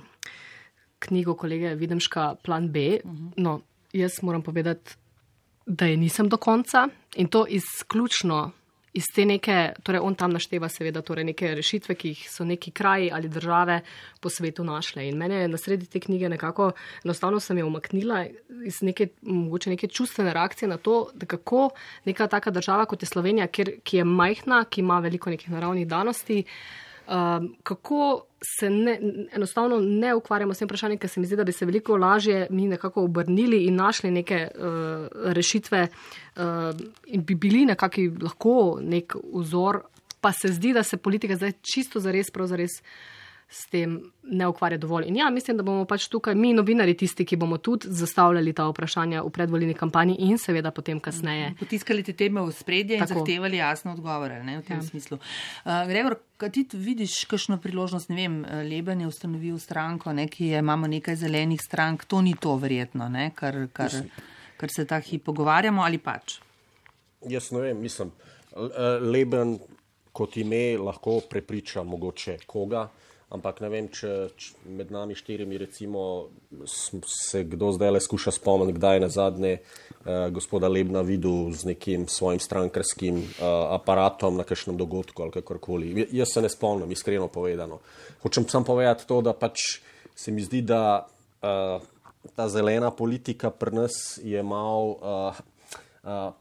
[1.06, 2.98] knjigo kolege Videmška Plan B.
[3.04, 3.32] Uh -huh.
[3.36, 3.60] No,
[3.92, 4.94] jaz moram povedati,
[5.66, 8.50] da je nisem do konca in to izključno
[8.94, 12.70] iz te neke, torej on tam našteva seveda torej neke rešitve, ki jih so neki
[12.70, 13.80] kraji ali države
[14.20, 15.08] po svetu našle.
[15.08, 16.70] In mene je na sredi te knjige nekako,
[17.04, 18.26] enostavno sem jo umaknila
[18.66, 21.70] iz neke, mogoče neke čustvene reakcije na to, da kako
[22.04, 25.88] neka taka država kot je Slovenija, kjer, ki je majhna, ki ima veliko nekih naravnih
[25.88, 26.84] danosti, uh,
[27.62, 28.26] kako
[28.58, 29.00] se ne,
[29.32, 32.46] enostavno ne ukvarjamo s tem vprašanjem, ker se mi zdi, da bi se veliko lažje
[32.50, 36.42] mi nekako obrnili in našli neke uh, rešitve uh,
[37.06, 39.80] in bi bili nekako lahko nek vzor,
[40.20, 42.68] pa se zdi, da se politika zdaj čisto zares, pravzaprav
[43.54, 45.06] s tem ne ukvarja dovolj.
[45.08, 48.66] In ja, mislim, da bomo pač tukaj mi, novinari, tisti, ki bomo tudi zastavljali ta
[48.66, 51.52] vprašanja v predvoljni kampanji in seveda potem kasneje.
[51.60, 53.04] Potiskali te teme v spredje Tako.
[53.04, 54.86] in zahtevali jasne odgovore ne, v tem ja.
[54.88, 55.20] smislu.
[55.20, 60.50] Uh, Gregor, kaj ti vidiš, kakšno priložnost, ne vem, Leben je ustanovil stranko, ne, ki
[60.50, 63.94] je, imamo nekaj zelenih strank, to ni to verjetno, ne, kar, kar,
[64.58, 66.40] kar se ta hip pogovarjamo ali pač?
[67.30, 68.10] Jaz ne vem, mislim,
[69.06, 69.56] Leben
[70.14, 72.88] kot ime lahko prepriča mogoče koga.
[73.34, 76.28] Ampak ne vem, če, če med nami štirimi recimo,
[77.10, 81.72] se kdo zdaj le skuša spomniti, kdaj je na zadnje eh, gospoda Lebna videl z
[81.72, 83.42] nekim svojim strankarskim eh,
[83.74, 86.06] aparatom na kakšnem dogodku ali kakorkoli.
[86.14, 87.80] Jaz se ne spomnim, iskreno povedano.
[88.22, 89.82] Hočem samo povedati to, da pač
[90.14, 91.02] se mi zdi, da
[91.42, 91.82] eh,
[92.38, 94.94] ta zelena politika pri nas je mal.
[94.94, 95.42] Eh,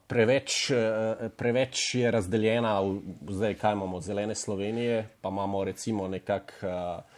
[0.08, 3.00] preveč, uh, preveč je razdeljena, v,
[3.30, 7.13] zdaj kaj imamo, zelene Slovenije, pa imamo recimo nekako uh,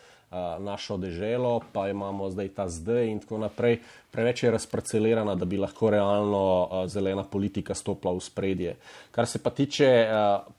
[0.59, 3.79] našo deželo, pa imamo zdaj ta zdaj in tako naprej.
[4.11, 8.75] Preveč je razparcelirana, da bi lahko realno zelena politika stopila v spredje.
[9.11, 10.07] Kar se pa tiče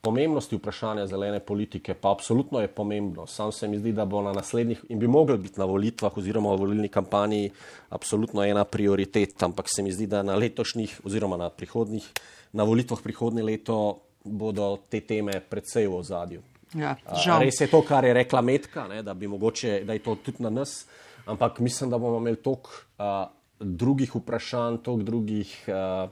[0.00, 3.26] pomembnosti vprašanja zelene politike, pa absolutno je pomembno.
[3.26, 6.54] Sam se mi zdi, da bo na naslednjih in bi mogli biti na volitvah oziroma
[6.54, 7.50] v volilni kampanji
[7.88, 12.04] absolutno ena prioritet, ampak se mi zdi, da na letošnjih oziroma na prihodnih,
[12.52, 16.42] na volitvah prihodnje leto bodo te teme predvsej v ozadju.
[16.76, 16.96] Ja,
[17.40, 20.50] res je to, kar je rekla Metka, ne, da, mogoče, da je to tudi na
[20.50, 20.84] nas,
[21.26, 23.28] ampak mislim, da bomo imeli toliko uh,
[23.60, 26.10] drugih vprašanj, toliko drugih uh,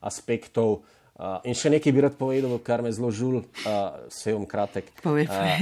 [0.00, 0.82] aspektov.
[1.12, 4.88] Uh, in še nekaj bi rad povedal, kar me zelo žul, uh, vse bom kratek.
[5.04, 5.20] Uh,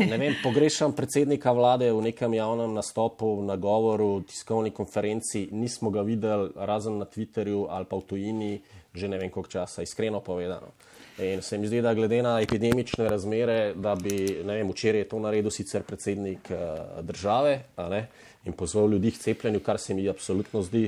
[0.08, 5.48] vem, pogrešam predsednika vlade v nekem javnem nastopu, na govoru, tiskovni konferenci.
[5.52, 8.52] Nismo ga videli, razen na Twitterju ali pa v tujini,
[8.94, 10.72] že ne vem koliko časa, iskreno povedano.
[11.20, 15.08] In se mi zdi, da glede na epidemične razmere, da bi, ne vem, včeraj je
[15.08, 17.58] to naredil sicer predsednik uh, države
[17.90, 18.06] ne,
[18.44, 20.86] in pozval ljudi k cepljenju, kar se mi absolutno zdi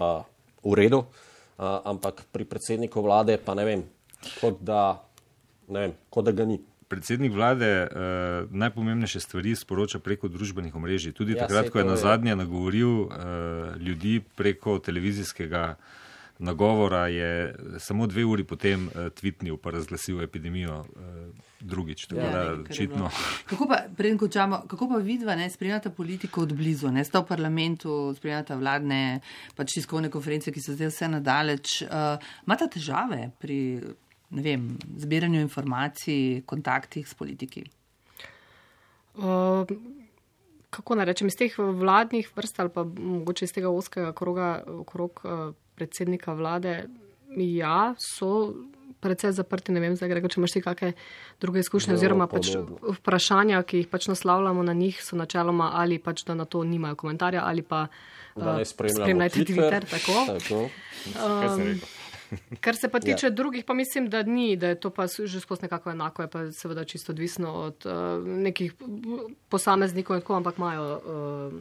[0.00, 0.24] uh,
[0.64, 3.86] v redu, uh, ampak pri predsedniku vlade pa ne vem,
[4.40, 4.98] kot da,
[5.68, 6.58] ne vem, kot da ga ni.
[6.88, 11.14] Predsednik vlade uh, najpomembnejše stvari sporoča preko družbenih omrežij.
[11.14, 13.12] Tudi ja, takrat, ko je na zadnje nagovoril uh,
[13.78, 15.76] ljudi preko televizijskega
[16.42, 21.06] nagovora je samo dve uri potem uh, tvitnil, pa razglasil epidemijo uh,
[21.60, 22.06] drugič.
[22.10, 22.56] Ja, da,
[23.46, 27.28] kako pa, preden končamo, kako pa vidva ne spremljata politiko od blizu, ne sta v
[27.30, 29.20] parlamentu, spremljata vladne,
[29.56, 31.78] pač tiskovne konference, ki so zdaj vse nadaleč.
[31.86, 32.18] Uh,
[32.50, 33.78] Mata težave pri,
[34.34, 34.68] ne vem,
[34.98, 37.64] zbiranju informacij, kontaktih s politiki?
[39.14, 39.68] Uh,
[40.72, 45.20] kako naj rečem, iz teh vladnih vrst ali pa mogoče iz tega oskega kroga okrog
[45.24, 46.86] uh, predsednika vlade,
[47.36, 48.52] ja, so
[49.02, 49.74] predvsej zaprti.
[49.74, 50.92] Ne vem, zdaj, Grego, če imaš ti kakšne
[51.42, 52.52] druge izkušnje, oziroma pač
[53.00, 56.98] vprašanja, ki jih pač naslavljamo na njih, so načeloma ali pač da na to nimajo
[57.02, 59.88] komentarja ali pa uh, spremljajte Twitter.
[59.90, 60.22] Tako.
[60.38, 60.62] tako.
[61.18, 61.82] Um,
[62.64, 63.06] Kar se pa ja.
[63.12, 63.30] tiče ja.
[63.30, 66.44] drugih, pa mislim, da ni, da je to pa že skozi nekako enako, je pa
[66.52, 68.74] seveda čisto odvisno od uh, nekih
[69.48, 71.52] posameznikov, ampak imajo uh,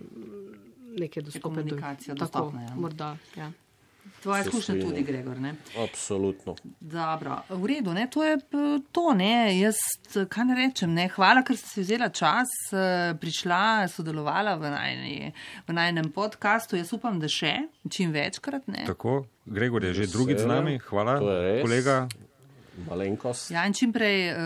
[1.00, 2.16] neke dostopne komunikacije.
[2.16, 2.80] Dostopne, tako, ja.
[2.80, 3.52] morda, ja.
[4.22, 5.40] Tvoja izkušnja tudi, Gregor.
[5.40, 5.56] Ne?
[5.84, 6.56] Absolutno.
[6.80, 8.08] Dobro, v redu, ne?
[8.10, 8.38] to je
[8.92, 9.14] to.
[9.18, 9.60] Ne?
[9.60, 9.82] Jaz,
[10.30, 11.08] kaj ne rečem, ne?
[11.10, 12.54] hvala, ker ste si vzela čas,
[13.22, 15.16] prišla, sodelovala v, najni,
[15.68, 16.78] v najnem podkastu.
[16.78, 17.56] Jaz upam, da še
[17.90, 18.70] čim večkrat.
[18.70, 18.86] Ne?
[18.90, 20.78] Tako, Gregor je že drugič z nami.
[20.86, 21.18] Hvala,
[21.66, 22.06] kolega
[22.88, 23.52] malenkost.
[23.52, 24.38] Ja, in čim prej uh,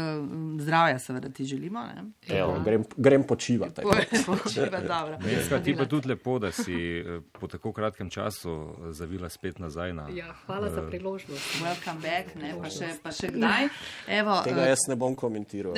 [0.59, 1.83] zdravja, seveda, ti želimo.
[2.27, 3.81] Evo, grem, grem počivati.
[4.25, 9.93] Počivati, ti pa tudi lepo, da si uh, po tako kratkem času zavila spet nazaj.
[9.93, 11.61] Na, ja, hvala uh, za priložnost.
[11.63, 13.69] Welcome back, ne, pa, še, pa še kdaj.
[14.07, 15.73] Evo, Tega uh, jaz ne bom komentiral.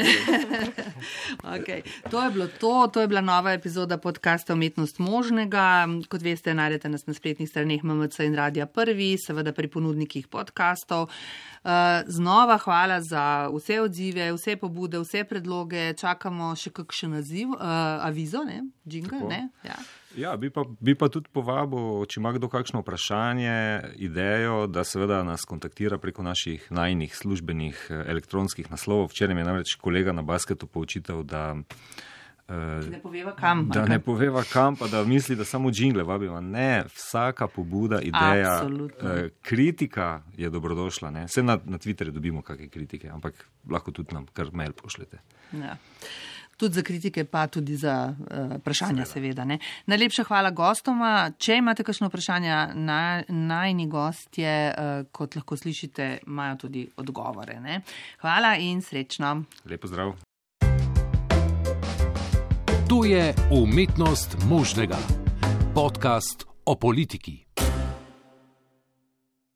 [1.57, 1.83] okay.
[2.11, 5.87] To je bilo to, to je bila nova epizoda podcasta Umetnost možnega.
[6.09, 11.11] Kot veste, najdete nas na spletnih straneh MMC in Radia Prvi, seveda pri ponudnikih podkastov.
[11.67, 11.73] Uh,
[12.07, 15.89] znova hvala za vse odzive, vse pobude, vse predloge.
[15.99, 17.59] Čakamo še kakšen naziv, uh,
[18.07, 19.19] avizo, ne, jingle.
[19.27, 19.49] Ne?
[19.67, 19.75] Ja.
[20.17, 23.57] Ja, bi, pa, bi pa tudi povabil, če ima kdo kakšno vprašanje,
[23.99, 29.11] idejo, da seveda nas kontaktira preko naših najnih službenih eh, elektronskih naslovov.
[29.11, 32.07] Včeraj mi je namreč kolega na basketu poučitev, da Uh,
[32.91, 33.67] ne poveva kam.
[33.69, 36.41] Da ne poveva kam, pa da misli, da samo džingle vabimo.
[36.41, 39.09] Ne, vsaka pobuda, ideja, uh,
[39.41, 41.11] kritika je dobrodošla.
[41.25, 45.19] Vse na, na Twitterju dobimo kakšne kritike, ampak lahko tudi nam kar mail pošljete.
[45.51, 45.75] Ja.
[46.57, 49.43] Tudi za kritike, pa tudi za uh, vprašanja, seveda.
[49.43, 51.31] seveda Najlepša hvala gostoma.
[51.37, 57.59] Če imate kakšno vprašanje, naj, najni gostje, uh, kot lahko slišite, imajo tudi odgovore.
[57.59, 57.81] Ne?
[58.23, 59.43] Hvala in srečno.
[59.65, 60.15] Lepo zdrav.
[62.89, 64.97] To je umetnost možnega.
[65.73, 67.46] Podcast o politiki.